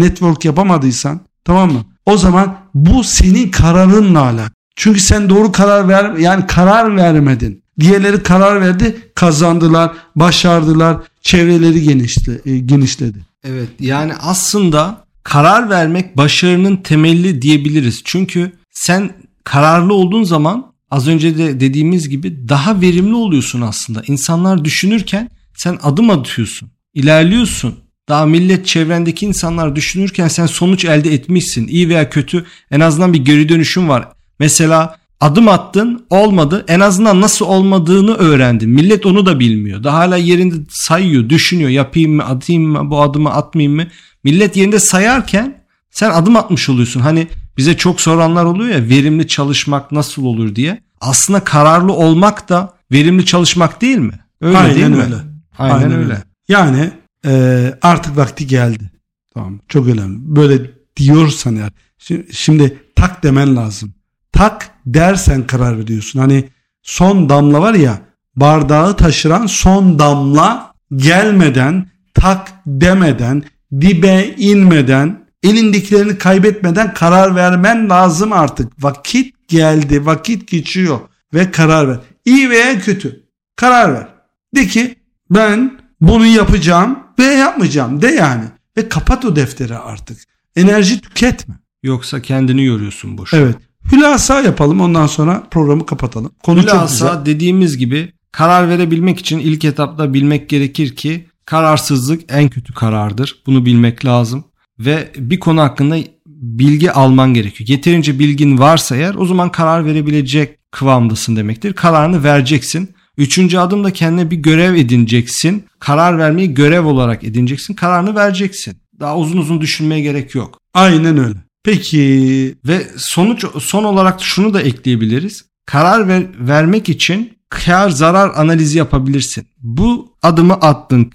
network 0.00 0.44
yapamadıysan 0.44 1.20
tamam 1.44 1.72
mı? 1.72 1.84
O 2.06 2.16
zaman 2.16 2.58
bu 2.74 3.04
senin 3.04 3.50
kararınla 3.50 4.22
alakalı. 4.22 4.50
Çünkü 4.76 5.00
sen 5.00 5.28
doğru 5.28 5.52
karar 5.52 5.88
ver 5.88 6.16
yani 6.16 6.46
karar 6.46 6.96
vermedin. 6.96 7.62
Diğerleri 7.80 8.22
karar 8.22 8.60
verdi, 8.60 8.96
kazandılar, 9.14 9.92
başardılar, 10.16 10.96
çevreleri 11.22 11.82
genişle, 11.82 12.40
e, 12.46 12.58
genişledi. 12.58 13.18
Evet 13.44 13.68
yani 13.80 14.12
aslında 14.14 15.04
karar 15.22 15.70
vermek 15.70 16.16
başarının 16.16 16.76
temelli 16.76 17.42
diyebiliriz. 17.42 18.02
Çünkü 18.04 18.52
sen 18.70 19.10
kararlı 19.44 19.94
olduğun 19.94 20.24
zaman 20.24 20.72
az 20.90 21.08
önce 21.08 21.38
de 21.38 21.60
dediğimiz 21.60 22.08
gibi 22.08 22.48
daha 22.48 22.80
verimli 22.80 23.14
oluyorsun 23.14 23.60
aslında. 23.60 24.02
İnsanlar 24.06 24.64
düşünürken 24.64 25.30
sen 25.54 25.78
adım 25.82 26.10
atıyorsun, 26.10 26.70
ilerliyorsun. 26.94 27.74
Daha 28.08 28.26
millet 28.26 28.66
çevrendeki 28.66 29.26
insanlar 29.26 29.76
düşünürken 29.76 30.28
sen 30.28 30.46
sonuç 30.46 30.84
elde 30.84 31.14
etmişsin. 31.14 31.66
İyi 31.68 31.88
veya 31.88 32.10
kötü 32.10 32.44
en 32.70 32.80
azından 32.80 33.12
bir 33.12 33.24
geri 33.24 33.48
dönüşüm 33.48 33.88
var. 33.88 34.08
Mesela 34.38 34.96
adım 35.20 35.48
attın 35.48 36.06
olmadı 36.10 36.64
en 36.68 36.80
azından 36.80 37.20
nasıl 37.20 37.46
olmadığını 37.46 38.14
öğrendin. 38.14 38.70
Millet 38.70 39.06
onu 39.06 39.26
da 39.26 39.40
bilmiyor. 39.40 39.84
Daha 39.84 39.98
hala 39.98 40.16
yerinde 40.16 40.54
sayıyor, 40.68 41.28
düşünüyor. 41.28 41.70
Yapayım 41.70 42.12
mı, 42.12 42.24
atayım 42.24 42.62
mı, 42.62 42.90
bu 42.90 43.02
adımı 43.02 43.30
atmayayım 43.30 43.76
mı? 43.76 43.86
Millet 44.24 44.56
yerinde 44.56 44.78
sayarken 44.78 45.62
sen 45.90 46.10
adım 46.10 46.36
atmış 46.36 46.68
oluyorsun. 46.68 47.00
Hani 47.00 47.26
bize 47.56 47.76
çok 47.76 48.00
soranlar 48.00 48.44
oluyor 48.44 48.74
ya 48.74 48.88
verimli 48.88 49.28
çalışmak 49.28 49.92
nasıl 49.92 50.24
olur 50.24 50.56
diye. 50.56 50.82
Aslında 51.00 51.44
kararlı 51.44 51.92
olmak 51.92 52.48
da 52.48 52.74
verimli 52.92 53.26
çalışmak 53.26 53.82
değil 53.82 53.98
mi? 53.98 54.20
Öyle 54.40 54.58
Aynen 54.58 54.76
değil 54.76 54.88
mi? 54.88 55.02
Öyle. 55.02 55.31
Aynen, 55.58 55.74
Aynen 55.74 55.92
öyle. 55.92 56.04
öyle. 56.04 56.22
Yani 56.48 56.90
e, 57.26 57.74
artık 57.82 58.16
vakti 58.16 58.46
geldi. 58.46 58.90
Tamam 59.34 59.60
çok 59.68 59.88
önemli. 59.88 60.18
Böyle 60.36 60.70
diyorsan 60.96 61.56
eğer. 61.56 61.70
Şimdi, 61.98 62.34
şimdi 62.34 62.82
tak 62.96 63.22
demen 63.22 63.56
lazım. 63.56 63.94
Tak 64.32 64.70
dersen 64.86 65.46
karar 65.46 65.78
veriyorsun. 65.78 66.20
Hani 66.20 66.48
son 66.82 67.28
damla 67.28 67.60
var 67.60 67.74
ya 67.74 68.00
bardağı 68.36 68.96
taşıran 68.96 69.46
son 69.46 69.98
damla 69.98 70.74
gelmeden 70.96 71.88
tak 72.14 72.52
demeden 72.66 73.42
dibe 73.80 74.34
inmeden 74.38 75.26
elindekilerini 75.42 76.18
kaybetmeden 76.18 76.94
karar 76.94 77.36
vermen 77.36 77.90
lazım 77.90 78.32
artık. 78.32 78.84
Vakit 78.84 79.48
geldi 79.48 80.06
vakit 80.06 80.48
geçiyor 80.48 81.00
ve 81.34 81.50
karar 81.50 81.88
ver. 81.88 81.98
İyi 82.24 82.50
veya 82.50 82.80
kötü 82.80 83.22
karar 83.56 83.94
ver. 83.94 84.08
De 84.54 84.66
ki 84.66 84.94
ben 85.34 85.78
bunu 86.00 86.26
yapacağım 86.26 86.98
ve 87.18 87.24
yapmayacağım 87.24 88.02
de 88.02 88.06
yani. 88.06 88.44
Ve 88.76 88.88
kapat 88.88 89.24
o 89.24 89.36
defteri 89.36 89.76
artık. 89.76 90.18
Enerji 90.56 91.00
tüketme. 91.00 91.54
Yoksa 91.82 92.22
kendini 92.22 92.64
yoruyorsun 92.64 93.18
boş. 93.18 93.34
Evet. 93.34 93.56
Hülasa 93.92 94.40
yapalım 94.40 94.80
ondan 94.80 95.06
sonra 95.06 95.42
programı 95.50 95.86
kapatalım. 95.86 96.32
Konu 96.42 96.62
Hülasa 96.62 96.78
çok 96.78 96.88
güzel. 96.88 97.26
dediğimiz 97.26 97.78
gibi 97.78 98.12
karar 98.32 98.68
verebilmek 98.68 99.18
için 99.18 99.38
ilk 99.38 99.64
etapta 99.64 100.14
bilmek 100.14 100.48
gerekir 100.48 100.96
ki 100.96 101.26
kararsızlık 101.46 102.22
en 102.28 102.48
kötü 102.48 102.74
karardır. 102.74 103.42
Bunu 103.46 103.66
bilmek 103.66 104.04
lazım. 104.04 104.44
Ve 104.78 105.12
bir 105.16 105.40
konu 105.40 105.60
hakkında 105.60 105.96
bilgi 106.26 106.92
alman 106.92 107.34
gerekiyor. 107.34 107.68
Yeterince 107.68 108.18
bilgin 108.18 108.58
varsa 108.58 108.96
eğer 108.96 109.14
o 109.14 109.26
zaman 109.26 109.52
karar 109.52 109.86
verebilecek 109.86 110.58
kıvamdasın 110.70 111.36
demektir. 111.36 111.72
Kararını 111.72 112.24
vereceksin. 112.24 112.94
Üçüncü 113.18 113.58
adımda 113.58 113.92
kendine 113.92 114.30
bir 114.30 114.36
görev 114.36 114.74
edineceksin. 114.74 115.64
Karar 115.78 116.18
vermeyi 116.18 116.54
görev 116.54 116.84
olarak 116.84 117.24
edineceksin. 117.24 117.74
Kararını 117.74 118.16
vereceksin. 118.16 118.76
Daha 119.00 119.16
uzun 119.18 119.38
uzun 119.38 119.60
düşünmeye 119.60 120.00
gerek 120.00 120.34
yok. 120.34 120.58
Aynen 120.74 121.18
öyle. 121.18 121.38
Peki 121.64 122.54
Ve 122.64 122.86
sonuç 122.96 123.44
son 123.60 123.84
olarak 123.84 124.22
şunu 124.22 124.54
da 124.54 124.62
ekleyebiliriz. 124.62 125.44
Karar 125.66 126.08
ver, 126.08 126.26
vermek 126.38 126.88
için 126.88 127.32
kar 127.48 127.90
zarar 127.90 128.30
analizi 128.34 128.78
yapabilirsin. 128.78 129.46
Bu 129.58 130.16
adımı 130.22 130.54
attın, 130.54 131.12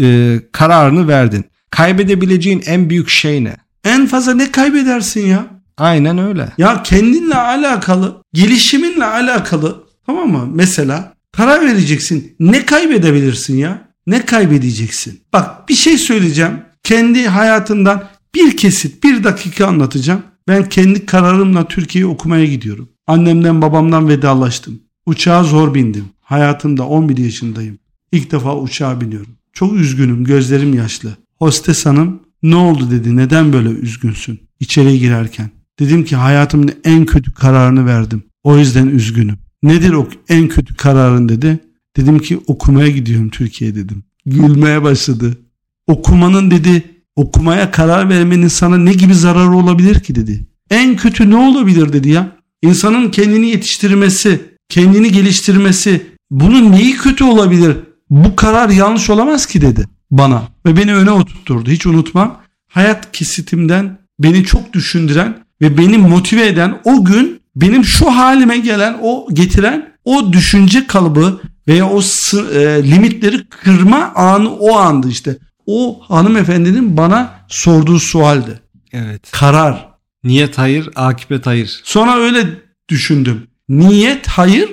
e, 0.00 0.40
kararını 0.52 1.08
verdin. 1.08 1.44
Kaybedebileceğin 1.70 2.62
en 2.66 2.90
büyük 2.90 3.08
şey 3.08 3.44
ne? 3.44 3.56
en 3.84 4.06
fazla 4.06 4.34
ne 4.34 4.50
kaybedersin 4.50 5.26
ya? 5.26 5.46
Aynen 5.78 6.18
öyle. 6.18 6.52
Ya 6.58 6.82
kendinle 6.82 7.36
alakalı, 7.36 8.22
gelişiminle 8.32 9.04
alakalı 9.04 9.84
tamam 10.06 10.28
mı? 10.28 10.48
Mesela 10.52 11.14
karar 11.36 11.66
vereceksin. 11.66 12.36
Ne 12.40 12.66
kaybedebilirsin 12.66 13.56
ya? 13.56 13.88
Ne 14.06 14.26
kaybedeceksin? 14.26 15.20
Bak 15.32 15.68
bir 15.68 15.74
şey 15.74 15.98
söyleyeceğim. 15.98 16.52
Kendi 16.82 17.26
hayatından 17.26 18.04
bir 18.34 18.56
kesit, 18.56 19.04
bir 19.04 19.24
dakika 19.24 19.66
anlatacağım. 19.66 20.22
Ben 20.48 20.68
kendi 20.68 21.06
kararımla 21.06 21.68
Türkiye'yi 21.68 22.10
okumaya 22.10 22.44
gidiyorum. 22.46 22.88
Annemden 23.06 23.62
babamdan 23.62 24.08
vedalaştım. 24.08 24.80
Uçağa 25.06 25.44
zor 25.44 25.74
bindim. 25.74 26.04
Hayatımda 26.20 26.86
11 26.86 27.16
yaşındayım. 27.16 27.78
İlk 28.12 28.32
defa 28.32 28.56
uçağa 28.56 29.00
biniyorum. 29.00 29.36
Çok 29.52 29.74
üzgünüm, 29.74 30.24
gözlerim 30.24 30.74
yaşlı. 30.74 31.16
Hostes 31.38 31.86
hanım 31.86 32.20
ne 32.42 32.56
oldu 32.56 32.90
dedi, 32.90 33.16
neden 33.16 33.52
böyle 33.52 33.68
üzgünsün 33.68 34.40
içeri 34.60 34.98
girerken. 34.98 35.50
Dedim 35.78 36.04
ki 36.04 36.16
hayatımın 36.16 36.72
en 36.84 37.06
kötü 37.06 37.34
kararını 37.34 37.86
verdim. 37.86 38.22
O 38.42 38.58
yüzden 38.58 38.86
üzgünüm. 38.86 39.38
Nedir 39.64 39.92
o 39.92 40.08
en 40.28 40.48
kötü 40.48 40.74
kararın 40.74 41.28
dedi. 41.28 41.58
Dedim 41.96 42.18
ki 42.18 42.40
okumaya 42.46 42.88
gidiyorum 42.88 43.28
Türkiye 43.28 43.74
dedim. 43.74 44.02
Gülmeye 44.26 44.82
başladı. 44.82 45.38
Okumanın 45.86 46.50
dedi 46.50 46.82
okumaya 47.16 47.70
karar 47.70 48.08
vermenin 48.08 48.48
sana 48.48 48.78
ne 48.78 48.92
gibi 48.92 49.14
zararı 49.14 49.56
olabilir 49.56 50.00
ki 50.00 50.14
dedi. 50.14 50.46
En 50.70 50.96
kötü 50.96 51.30
ne 51.30 51.36
olabilir 51.36 51.92
dedi 51.92 52.08
ya. 52.08 52.36
İnsanın 52.62 53.10
kendini 53.10 53.48
yetiştirmesi, 53.48 54.40
kendini 54.68 55.12
geliştirmesi 55.12 56.06
bunun 56.30 56.72
neyi 56.72 56.96
kötü 56.96 57.24
olabilir? 57.24 57.76
Bu 58.10 58.36
karar 58.36 58.68
yanlış 58.68 59.10
olamaz 59.10 59.46
ki 59.46 59.60
dedi 59.60 59.84
bana 60.10 60.48
ve 60.66 60.76
beni 60.76 60.94
öne 60.94 61.10
oturtturdu. 61.10 61.70
Hiç 61.70 61.86
unutmam. 61.86 62.40
Hayat 62.68 63.12
kesitimden 63.12 63.98
beni 64.18 64.44
çok 64.44 64.72
düşündüren 64.72 65.38
ve 65.60 65.78
beni 65.78 65.98
motive 65.98 66.46
eden 66.46 66.80
o 66.84 67.04
gün 67.04 67.43
benim 67.56 67.84
şu 67.84 68.10
halime 68.10 68.58
gelen 68.58 68.98
o 69.02 69.28
getiren 69.32 69.94
o 70.04 70.32
düşünce 70.32 70.86
kalıbı 70.86 71.40
veya 71.68 71.88
o 71.90 72.00
e, 72.00 72.82
limitleri 72.82 73.44
kırma 73.48 74.12
anı 74.14 74.54
o 74.54 74.76
andı 74.76 75.08
işte. 75.08 75.38
O 75.66 76.00
hanımefendinin 76.08 76.96
bana 76.96 77.34
sorduğu 77.48 77.98
sualdi. 78.00 78.60
Evet. 78.92 79.30
Karar. 79.32 79.88
Niyet 80.24 80.58
hayır, 80.58 80.90
akibet 80.94 81.46
hayır. 81.46 81.80
Sonra 81.84 82.16
öyle 82.16 82.46
düşündüm. 82.88 83.46
Niyet 83.68 84.26
hayır. 84.26 84.68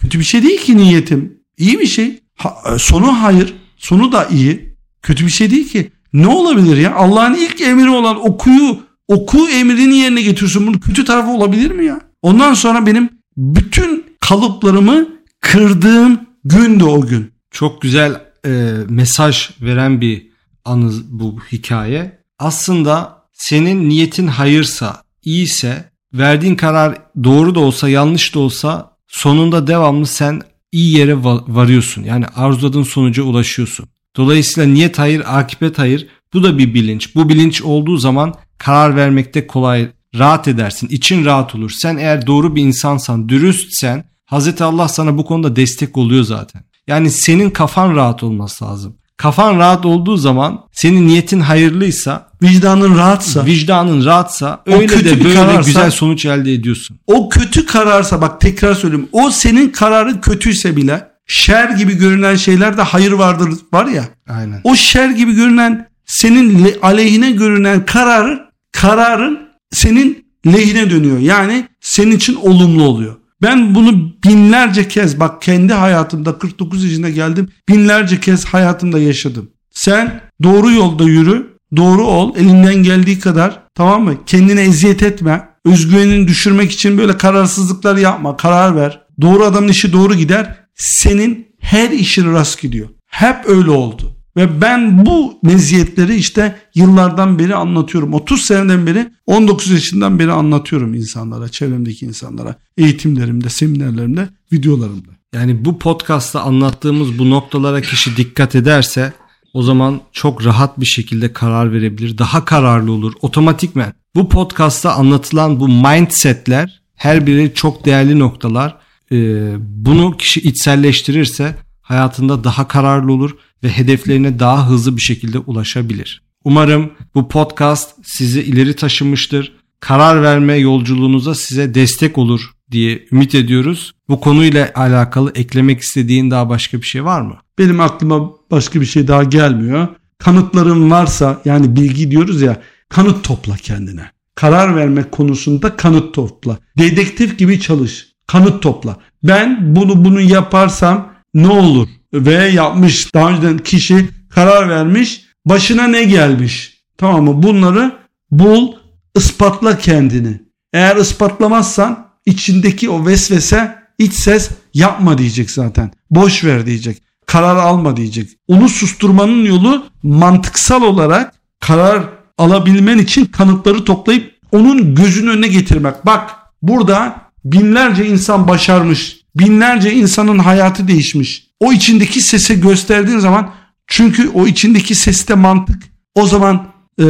Kötü 0.00 0.18
bir 0.18 0.24
şey 0.24 0.42
değil 0.42 0.60
ki 0.60 0.76
niyetim. 0.76 1.38
İyi 1.58 1.80
bir 1.80 1.86
şey. 1.86 2.20
Ha- 2.34 2.56
e, 2.74 2.78
sonu 2.78 3.22
hayır. 3.22 3.54
Sonu 3.76 4.12
da 4.12 4.24
iyi. 4.24 4.76
Kötü 5.02 5.26
bir 5.26 5.30
şey 5.30 5.50
değil 5.50 5.68
ki. 5.68 5.90
Ne 6.12 6.26
olabilir 6.26 6.76
ya? 6.76 6.94
Allah'ın 6.94 7.34
ilk 7.34 7.60
emri 7.60 7.90
olan 7.90 8.28
okuyu 8.30 8.78
oku 9.08 9.48
emrini 9.48 9.96
yerine 9.96 10.22
getiriyorsun. 10.22 10.66
Bunun 10.66 10.78
kötü 10.78 11.04
tarafı 11.04 11.30
olabilir 11.30 11.70
mi 11.70 11.84
ya? 11.84 12.00
Ondan 12.24 12.54
sonra 12.54 12.86
benim 12.86 13.10
bütün 13.36 14.04
kalıplarımı 14.20 15.08
kırdığım 15.40 16.20
gündü 16.44 16.84
o 16.84 17.00
gün. 17.00 17.32
Çok 17.50 17.82
güzel 17.82 18.20
e, 18.46 18.72
mesaj 18.88 19.50
veren 19.60 20.00
bir 20.00 20.26
anı 20.64 20.92
bu 21.08 21.36
hikaye. 21.52 22.18
Aslında 22.38 23.22
senin 23.32 23.88
niyetin 23.88 24.26
hayırsa, 24.26 25.02
iyiyse, 25.24 25.90
verdiğin 26.14 26.54
karar 26.56 26.98
doğru 27.24 27.54
da 27.54 27.60
olsa, 27.60 27.88
yanlış 27.88 28.34
da 28.34 28.38
olsa 28.38 28.96
sonunda 29.08 29.66
devamlı 29.66 30.06
sen 30.06 30.42
iyi 30.72 30.96
yere 30.98 31.12
va- 31.12 31.54
varıyorsun. 31.54 32.04
Yani 32.04 32.26
arzuladığın 32.26 32.82
sonuca 32.82 33.22
ulaşıyorsun. 33.22 33.86
Dolayısıyla 34.16 34.68
niyet 34.68 34.98
hayır, 34.98 35.22
akibet 35.26 35.78
hayır. 35.78 36.06
Bu 36.34 36.42
da 36.42 36.58
bir 36.58 36.74
bilinç. 36.74 37.14
Bu 37.14 37.28
bilinç 37.28 37.62
olduğu 37.62 37.96
zaman 37.96 38.34
karar 38.58 38.96
vermekte 38.96 39.46
kolay, 39.46 39.88
rahat 40.18 40.48
edersin. 40.48 40.88
İçin 40.90 41.24
rahat 41.24 41.54
olur. 41.54 41.70
Sen 41.70 41.96
eğer 41.96 42.26
doğru 42.26 42.56
bir 42.56 42.62
insansan, 42.62 43.28
dürüstsen 43.28 44.04
Hazreti 44.24 44.64
Allah 44.64 44.88
sana 44.88 45.18
bu 45.18 45.24
konuda 45.24 45.56
destek 45.56 45.96
oluyor 45.98 46.24
zaten. 46.24 46.62
Yani 46.86 47.10
senin 47.10 47.50
kafan 47.50 47.96
rahat 47.96 48.22
olması 48.22 48.64
lazım. 48.64 48.96
Kafan 49.16 49.58
rahat 49.58 49.86
olduğu 49.86 50.16
zaman 50.16 50.60
senin 50.72 51.08
niyetin 51.08 51.40
hayırlıysa, 51.40 52.28
Vicdanın 52.42 52.96
rahatsa, 52.98 53.46
vicdanın 53.46 54.04
rahatsa 54.04 54.62
öyle 54.66 54.86
kötü 54.86 55.04
de 55.20 55.24
böyle 55.24 55.34
kararsa- 55.34 55.66
güzel 55.66 55.90
sonuç 55.90 56.24
elde 56.26 56.52
ediyorsun. 56.52 56.98
o 57.06 57.28
kötü 57.28 57.66
kararsa 57.66 58.20
bak 58.20 58.40
tekrar 58.40 58.74
söyleyeyim. 58.74 59.08
O 59.12 59.30
senin 59.30 59.68
kararın 59.70 60.18
kötüyse 60.20 60.76
bile 60.76 61.06
şer 61.26 61.70
gibi 61.70 61.94
görünen 61.96 62.36
şeylerde 62.36 62.82
hayır 62.82 63.12
vardır 63.12 63.50
var 63.72 63.86
ya. 63.86 64.04
Aynen. 64.28 64.60
O 64.64 64.74
şer 64.74 65.10
gibi 65.10 65.32
görünen 65.34 65.88
senin 66.06 66.64
le- 66.64 66.76
aleyhine 66.82 67.30
görünen 67.30 67.86
kararın 67.86 68.40
kararın 68.72 69.38
senin 69.74 70.24
lehine 70.46 70.90
dönüyor. 70.90 71.18
Yani 71.18 71.68
senin 71.80 72.16
için 72.16 72.34
olumlu 72.34 72.82
oluyor. 72.82 73.16
Ben 73.42 73.74
bunu 73.74 74.12
binlerce 74.24 74.88
kez 74.88 75.20
bak 75.20 75.42
kendi 75.42 75.72
hayatımda 75.72 76.38
49 76.38 76.84
yaşına 76.84 77.10
geldim. 77.10 77.48
Binlerce 77.68 78.20
kez 78.20 78.44
hayatımda 78.44 78.98
yaşadım. 78.98 79.50
Sen 79.70 80.20
doğru 80.42 80.70
yolda 80.70 81.04
yürü, 81.04 81.46
doğru 81.76 82.06
ol, 82.06 82.36
elinden 82.36 82.74
geldiği 82.74 83.18
kadar 83.18 83.60
tamam 83.74 84.04
mı? 84.04 84.24
Kendine 84.26 84.60
eziyet 84.60 85.02
etme. 85.02 85.48
Özgüvenini 85.64 86.28
düşürmek 86.28 86.72
için 86.72 86.98
böyle 86.98 87.16
kararsızlıklar 87.16 87.96
yapma, 87.96 88.36
karar 88.36 88.76
ver. 88.76 89.00
Doğru 89.20 89.44
adamın 89.44 89.68
işi 89.68 89.92
doğru 89.92 90.14
gider. 90.14 90.56
Senin 90.74 91.48
her 91.60 91.90
işin 91.90 92.32
rast 92.32 92.60
gidiyor. 92.60 92.88
Hep 93.06 93.36
öyle 93.48 93.70
oldu. 93.70 94.13
Ve 94.36 94.60
ben 94.60 95.06
bu 95.06 95.38
meziyetleri 95.42 96.14
işte 96.14 96.56
yıllardan 96.74 97.38
beri 97.38 97.54
anlatıyorum. 97.54 98.14
30 98.14 98.40
seneden 98.40 98.86
beri 98.86 99.10
19 99.26 99.70
yaşından 99.70 100.18
beri 100.18 100.32
anlatıyorum 100.32 100.94
insanlara, 100.94 101.48
çevremdeki 101.48 102.06
insanlara. 102.06 102.54
Eğitimlerimde, 102.78 103.48
seminerlerimde, 103.48 104.28
videolarımda. 104.52 105.10
Yani 105.34 105.64
bu 105.64 105.78
podcast'ta 105.78 106.40
anlattığımız 106.40 107.18
bu 107.18 107.30
noktalara 107.30 107.80
kişi 107.80 108.16
dikkat 108.16 108.54
ederse 108.54 109.12
o 109.52 109.62
zaman 109.62 110.00
çok 110.12 110.44
rahat 110.44 110.80
bir 110.80 110.86
şekilde 110.86 111.32
karar 111.32 111.72
verebilir. 111.72 112.18
Daha 112.18 112.44
kararlı 112.44 112.92
olur 112.92 113.12
otomatikmen. 113.22 113.92
Bu 114.14 114.28
podcast'ta 114.28 114.94
anlatılan 114.94 115.60
bu 115.60 115.68
mindsetler 115.68 116.82
her 116.94 117.26
biri 117.26 117.54
çok 117.54 117.84
değerli 117.84 118.18
noktalar. 118.18 118.76
Ee, 119.12 119.52
bunu 119.58 120.16
kişi 120.16 120.40
içselleştirirse 120.40 121.56
hayatında 121.82 122.44
daha 122.44 122.68
kararlı 122.68 123.12
olur 123.12 123.36
ve 123.64 123.68
hedeflerine 123.68 124.38
daha 124.38 124.68
hızlı 124.68 124.96
bir 124.96 125.02
şekilde 125.02 125.38
ulaşabilir. 125.38 126.22
Umarım 126.44 126.90
bu 127.14 127.28
podcast 127.28 127.94
sizi 128.04 128.42
ileri 128.42 128.76
taşımıştır. 128.76 129.52
Karar 129.80 130.22
verme 130.22 130.56
yolculuğunuza 130.56 131.34
size 131.34 131.74
destek 131.74 132.18
olur 132.18 132.50
diye 132.70 133.06
ümit 133.12 133.34
ediyoruz. 133.34 133.92
Bu 134.08 134.20
konuyla 134.20 134.72
alakalı 134.74 135.32
eklemek 135.34 135.80
istediğin 135.80 136.30
daha 136.30 136.48
başka 136.48 136.78
bir 136.78 136.86
şey 136.86 137.04
var 137.04 137.20
mı? 137.20 137.36
Benim 137.58 137.80
aklıma 137.80 138.30
başka 138.50 138.80
bir 138.80 138.86
şey 138.86 139.08
daha 139.08 139.24
gelmiyor. 139.24 139.88
Kanıtların 140.18 140.90
varsa 140.90 141.40
yani 141.44 141.76
bilgi 141.76 142.10
diyoruz 142.10 142.42
ya 142.42 142.62
kanıt 142.88 143.24
topla 143.24 143.56
kendine. 143.56 144.10
Karar 144.34 144.76
vermek 144.76 145.12
konusunda 145.12 145.76
kanıt 145.76 146.14
topla. 146.14 146.58
Dedektif 146.78 147.38
gibi 147.38 147.60
çalış. 147.60 148.06
Kanıt 148.26 148.62
topla. 148.62 148.96
Ben 149.22 149.76
bunu 149.76 150.04
bunu 150.04 150.20
yaparsam 150.20 151.12
ne 151.34 151.48
olur? 151.48 151.88
Ve 152.14 152.48
yapmış 152.48 153.14
daha 153.14 153.30
önceden 153.30 153.58
kişi 153.58 154.08
karar 154.30 154.68
vermiş. 154.68 155.24
Başına 155.46 155.86
ne 155.86 156.04
gelmiş? 156.04 156.82
Tamam 156.98 157.24
mı? 157.24 157.42
Bunları 157.42 157.92
bul, 158.30 158.72
ispatla 159.16 159.78
kendini. 159.78 160.40
Eğer 160.72 160.96
ispatlamazsan 160.96 162.06
içindeki 162.26 162.90
o 162.90 163.06
vesvese, 163.06 163.78
iç 163.98 164.12
ses 164.12 164.50
yapma 164.74 165.18
diyecek 165.18 165.50
zaten. 165.50 165.90
Boş 166.10 166.44
ver 166.44 166.66
diyecek. 166.66 167.02
Karar 167.26 167.56
alma 167.56 167.96
diyecek. 167.96 168.28
Onu 168.48 168.68
susturmanın 168.68 169.44
yolu 169.44 169.86
mantıksal 170.02 170.82
olarak 170.82 171.34
karar 171.60 172.02
alabilmen 172.38 172.98
için 172.98 173.24
kanıtları 173.24 173.84
toplayıp 173.84 174.34
onun 174.52 174.94
gözünün 174.94 175.30
önüne 175.30 175.48
getirmek. 175.48 176.06
Bak 176.06 176.30
burada 176.62 177.16
binlerce 177.44 178.06
insan 178.06 178.48
başarmış. 178.48 179.16
Binlerce 179.36 179.92
insanın 179.92 180.38
hayatı 180.38 180.88
değişmiş. 180.88 181.43
O 181.60 181.72
içindeki 181.72 182.20
sese 182.20 182.54
gösterdiğin 182.54 183.18
zaman 183.18 183.54
çünkü 183.86 184.28
o 184.28 184.46
içindeki 184.46 184.94
seste 184.94 185.34
mantık 185.34 185.82
o 186.14 186.26
zaman 186.26 186.66
e, 187.00 187.04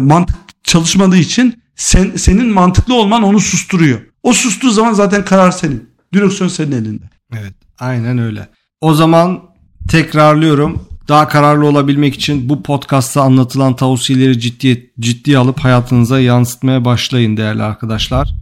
mantık 0.00 0.36
çalışmadığı 0.64 1.16
için 1.16 1.60
Sen, 1.80 2.10
senin 2.16 2.46
mantıklı 2.46 2.94
olman 2.94 3.22
onu 3.22 3.40
susturuyor. 3.40 4.00
O 4.22 4.32
sustuğu 4.32 4.70
zaman 4.70 4.92
zaten 4.92 5.24
karar 5.24 5.50
senin. 5.50 5.90
Direksiyon 6.14 6.48
senin 6.48 6.72
elinde. 6.72 7.04
Evet 7.32 7.54
aynen 7.78 8.18
öyle. 8.18 8.48
O 8.80 8.94
zaman 8.94 9.40
tekrarlıyorum. 9.88 10.88
Daha 11.08 11.28
kararlı 11.28 11.66
olabilmek 11.66 12.14
için 12.14 12.48
bu 12.48 12.62
podcastta 12.62 13.22
anlatılan 13.22 13.76
tavsiyeleri 13.76 14.40
ciddi, 14.40 14.92
ciddiye 15.00 15.38
alıp 15.38 15.60
hayatınıza 15.60 16.20
yansıtmaya 16.20 16.84
başlayın 16.84 17.36
değerli 17.36 17.62
arkadaşlar. 17.62 18.34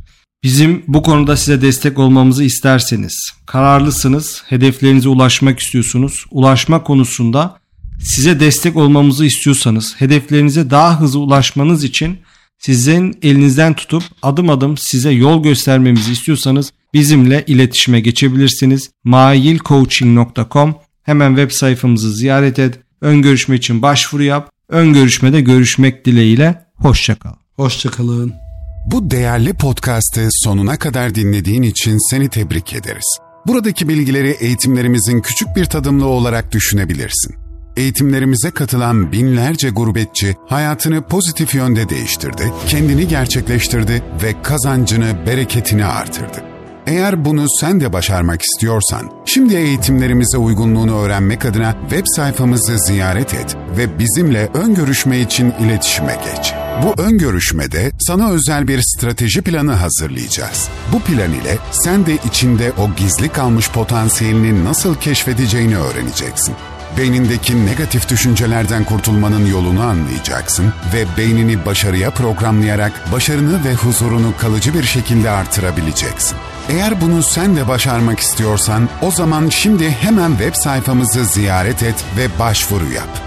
Bizim 0.42 0.85
bu 0.88 1.03
konuda 1.03 1.37
size 1.37 1.62
destek 1.62 1.98
olmamızı 1.98 2.44
isterseniz, 2.44 3.31
kararlısınız, 3.46 4.42
hedeflerinize 4.48 5.09
ulaşmak 5.09 5.61
istiyorsunuz, 5.61 6.24
ulaşma 6.31 6.83
konusunda 6.83 7.61
size 8.01 8.40
destek 8.40 8.77
olmamızı 8.77 9.24
istiyorsanız, 9.24 9.94
hedeflerinize 9.98 10.70
daha 10.70 11.01
hızlı 11.01 11.20
ulaşmanız 11.20 11.85
için 11.85 12.18
sizin 12.59 13.18
elinizden 13.22 13.74
tutup 13.74 14.03
adım 14.22 14.51
adım 14.51 14.77
size 14.77 15.11
yol 15.11 15.42
göstermemizi 15.42 16.12
istiyorsanız 16.12 16.72
bizimle 16.94 17.44
iletişime 17.46 18.01
geçebilirsiniz. 18.01 18.90
mailcoaching.com 19.05 20.74
hemen 21.03 21.29
web 21.29 21.51
sayfamızı 21.51 22.12
ziyaret 22.12 22.59
et. 22.59 22.81
Ön 23.01 23.22
görüşme 23.22 23.57
için 23.57 23.83
başvuru 23.83 24.22
yap. 24.22 24.51
Ön 24.68 24.92
görüşmede 24.92 25.40
görüşmek 25.40 26.05
dileğiyle. 26.05 26.64
Hoşçakal. 26.74 27.35
Hoşçakalın. 27.57 28.47
Bu 28.92 29.11
değerli 29.11 29.55
podcast'ı 29.55 30.29
sonuna 30.31 30.77
kadar 30.77 31.14
dinlediğin 31.14 31.62
için 31.62 32.11
seni 32.11 32.29
tebrik 32.29 32.74
ederiz. 32.74 33.18
Buradaki 33.46 33.88
bilgileri 33.88 34.31
eğitimlerimizin 34.31 35.20
küçük 35.20 35.57
bir 35.57 35.64
tadımlı 35.64 36.07
olarak 36.07 36.53
düşünebilirsin. 36.53 37.35
Eğitimlerimize 37.77 38.51
katılan 38.51 39.12
binlerce 39.12 39.70
gurbetçi 39.70 40.37
hayatını 40.46 41.03
pozitif 41.03 41.55
yönde 41.55 41.88
değiştirdi, 41.88 42.53
kendini 42.66 43.09
gerçekleştirdi 43.09 44.03
ve 44.22 44.42
kazancını, 44.42 45.27
bereketini 45.27 45.85
artırdı. 45.85 46.44
Eğer 46.87 47.24
bunu 47.24 47.44
sen 47.61 47.81
de 47.81 47.92
başarmak 47.92 48.42
istiyorsan, 48.42 49.11
şimdi 49.27 49.55
eğitimlerimize 49.55 50.38
uygunluğunu 50.38 50.98
öğrenmek 50.98 51.44
adına 51.44 51.77
web 51.90 52.05
sayfamızı 52.16 52.79
ziyaret 52.79 53.35
et 53.35 53.57
ve 53.77 53.98
bizimle 53.98 54.48
ön 54.55 54.74
görüşme 54.74 55.20
için 55.20 55.51
iletişime 55.61 56.16
geç. 56.24 56.67
Bu 56.82 57.02
ön 57.02 57.18
görüşmede 57.18 57.92
sana 57.98 58.30
özel 58.30 58.68
bir 58.68 58.82
strateji 58.82 59.42
planı 59.42 59.72
hazırlayacağız. 59.72 60.68
Bu 60.92 61.00
plan 61.00 61.32
ile 61.32 61.58
sen 61.72 62.06
de 62.06 62.18
içinde 62.28 62.72
o 62.72 62.94
gizli 62.96 63.28
kalmış 63.28 63.70
potansiyelini 63.70 64.64
nasıl 64.64 64.94
keşfedeceğini 64.94 65.76
öğreneceksin. 65.76 66.54
Beynindeki 66.98 67.66
negatif 67.66 68.08
düşüncelerden 68.08 68.84
kurtulmanın 68.84 69.46
yolunu 69.46 69.82
anlayacaksın 69.82 70.72
ve 70.94 71.04
beynini 71.16 71.66
başarıya 71.66 72.10
programlayarak 72.10 73.12
başarını 73.12 73.64
ve 73.64 73.74
huzurunu 73.74 74.32
kalıcı 74.38 74.74
bir 74.74 74.82
şekilde 74.82 75.30
artırabileceksin. 75.30 76.36
Eğer 76.68 77.00
bunu 77.00 77.22
sen 77.22 77.56
de 77.56 77.68
başarmak 77.68 78.20
istiyorsan 78.20 78.88
o 79.02 79.10
zaman 79.10 79.48
şimdi 79.48 79.90
hemen 79.90 80.30
web 80.30 80.54
sayfamızı 80.54 81.24
ziyaret 81.24 81.82
et 81.82 82.04
ve 82.16 82.38
başvuru 82.38 82.92
yap. 82.92 83.20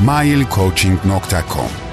mailcoaching.com 0.00 1.87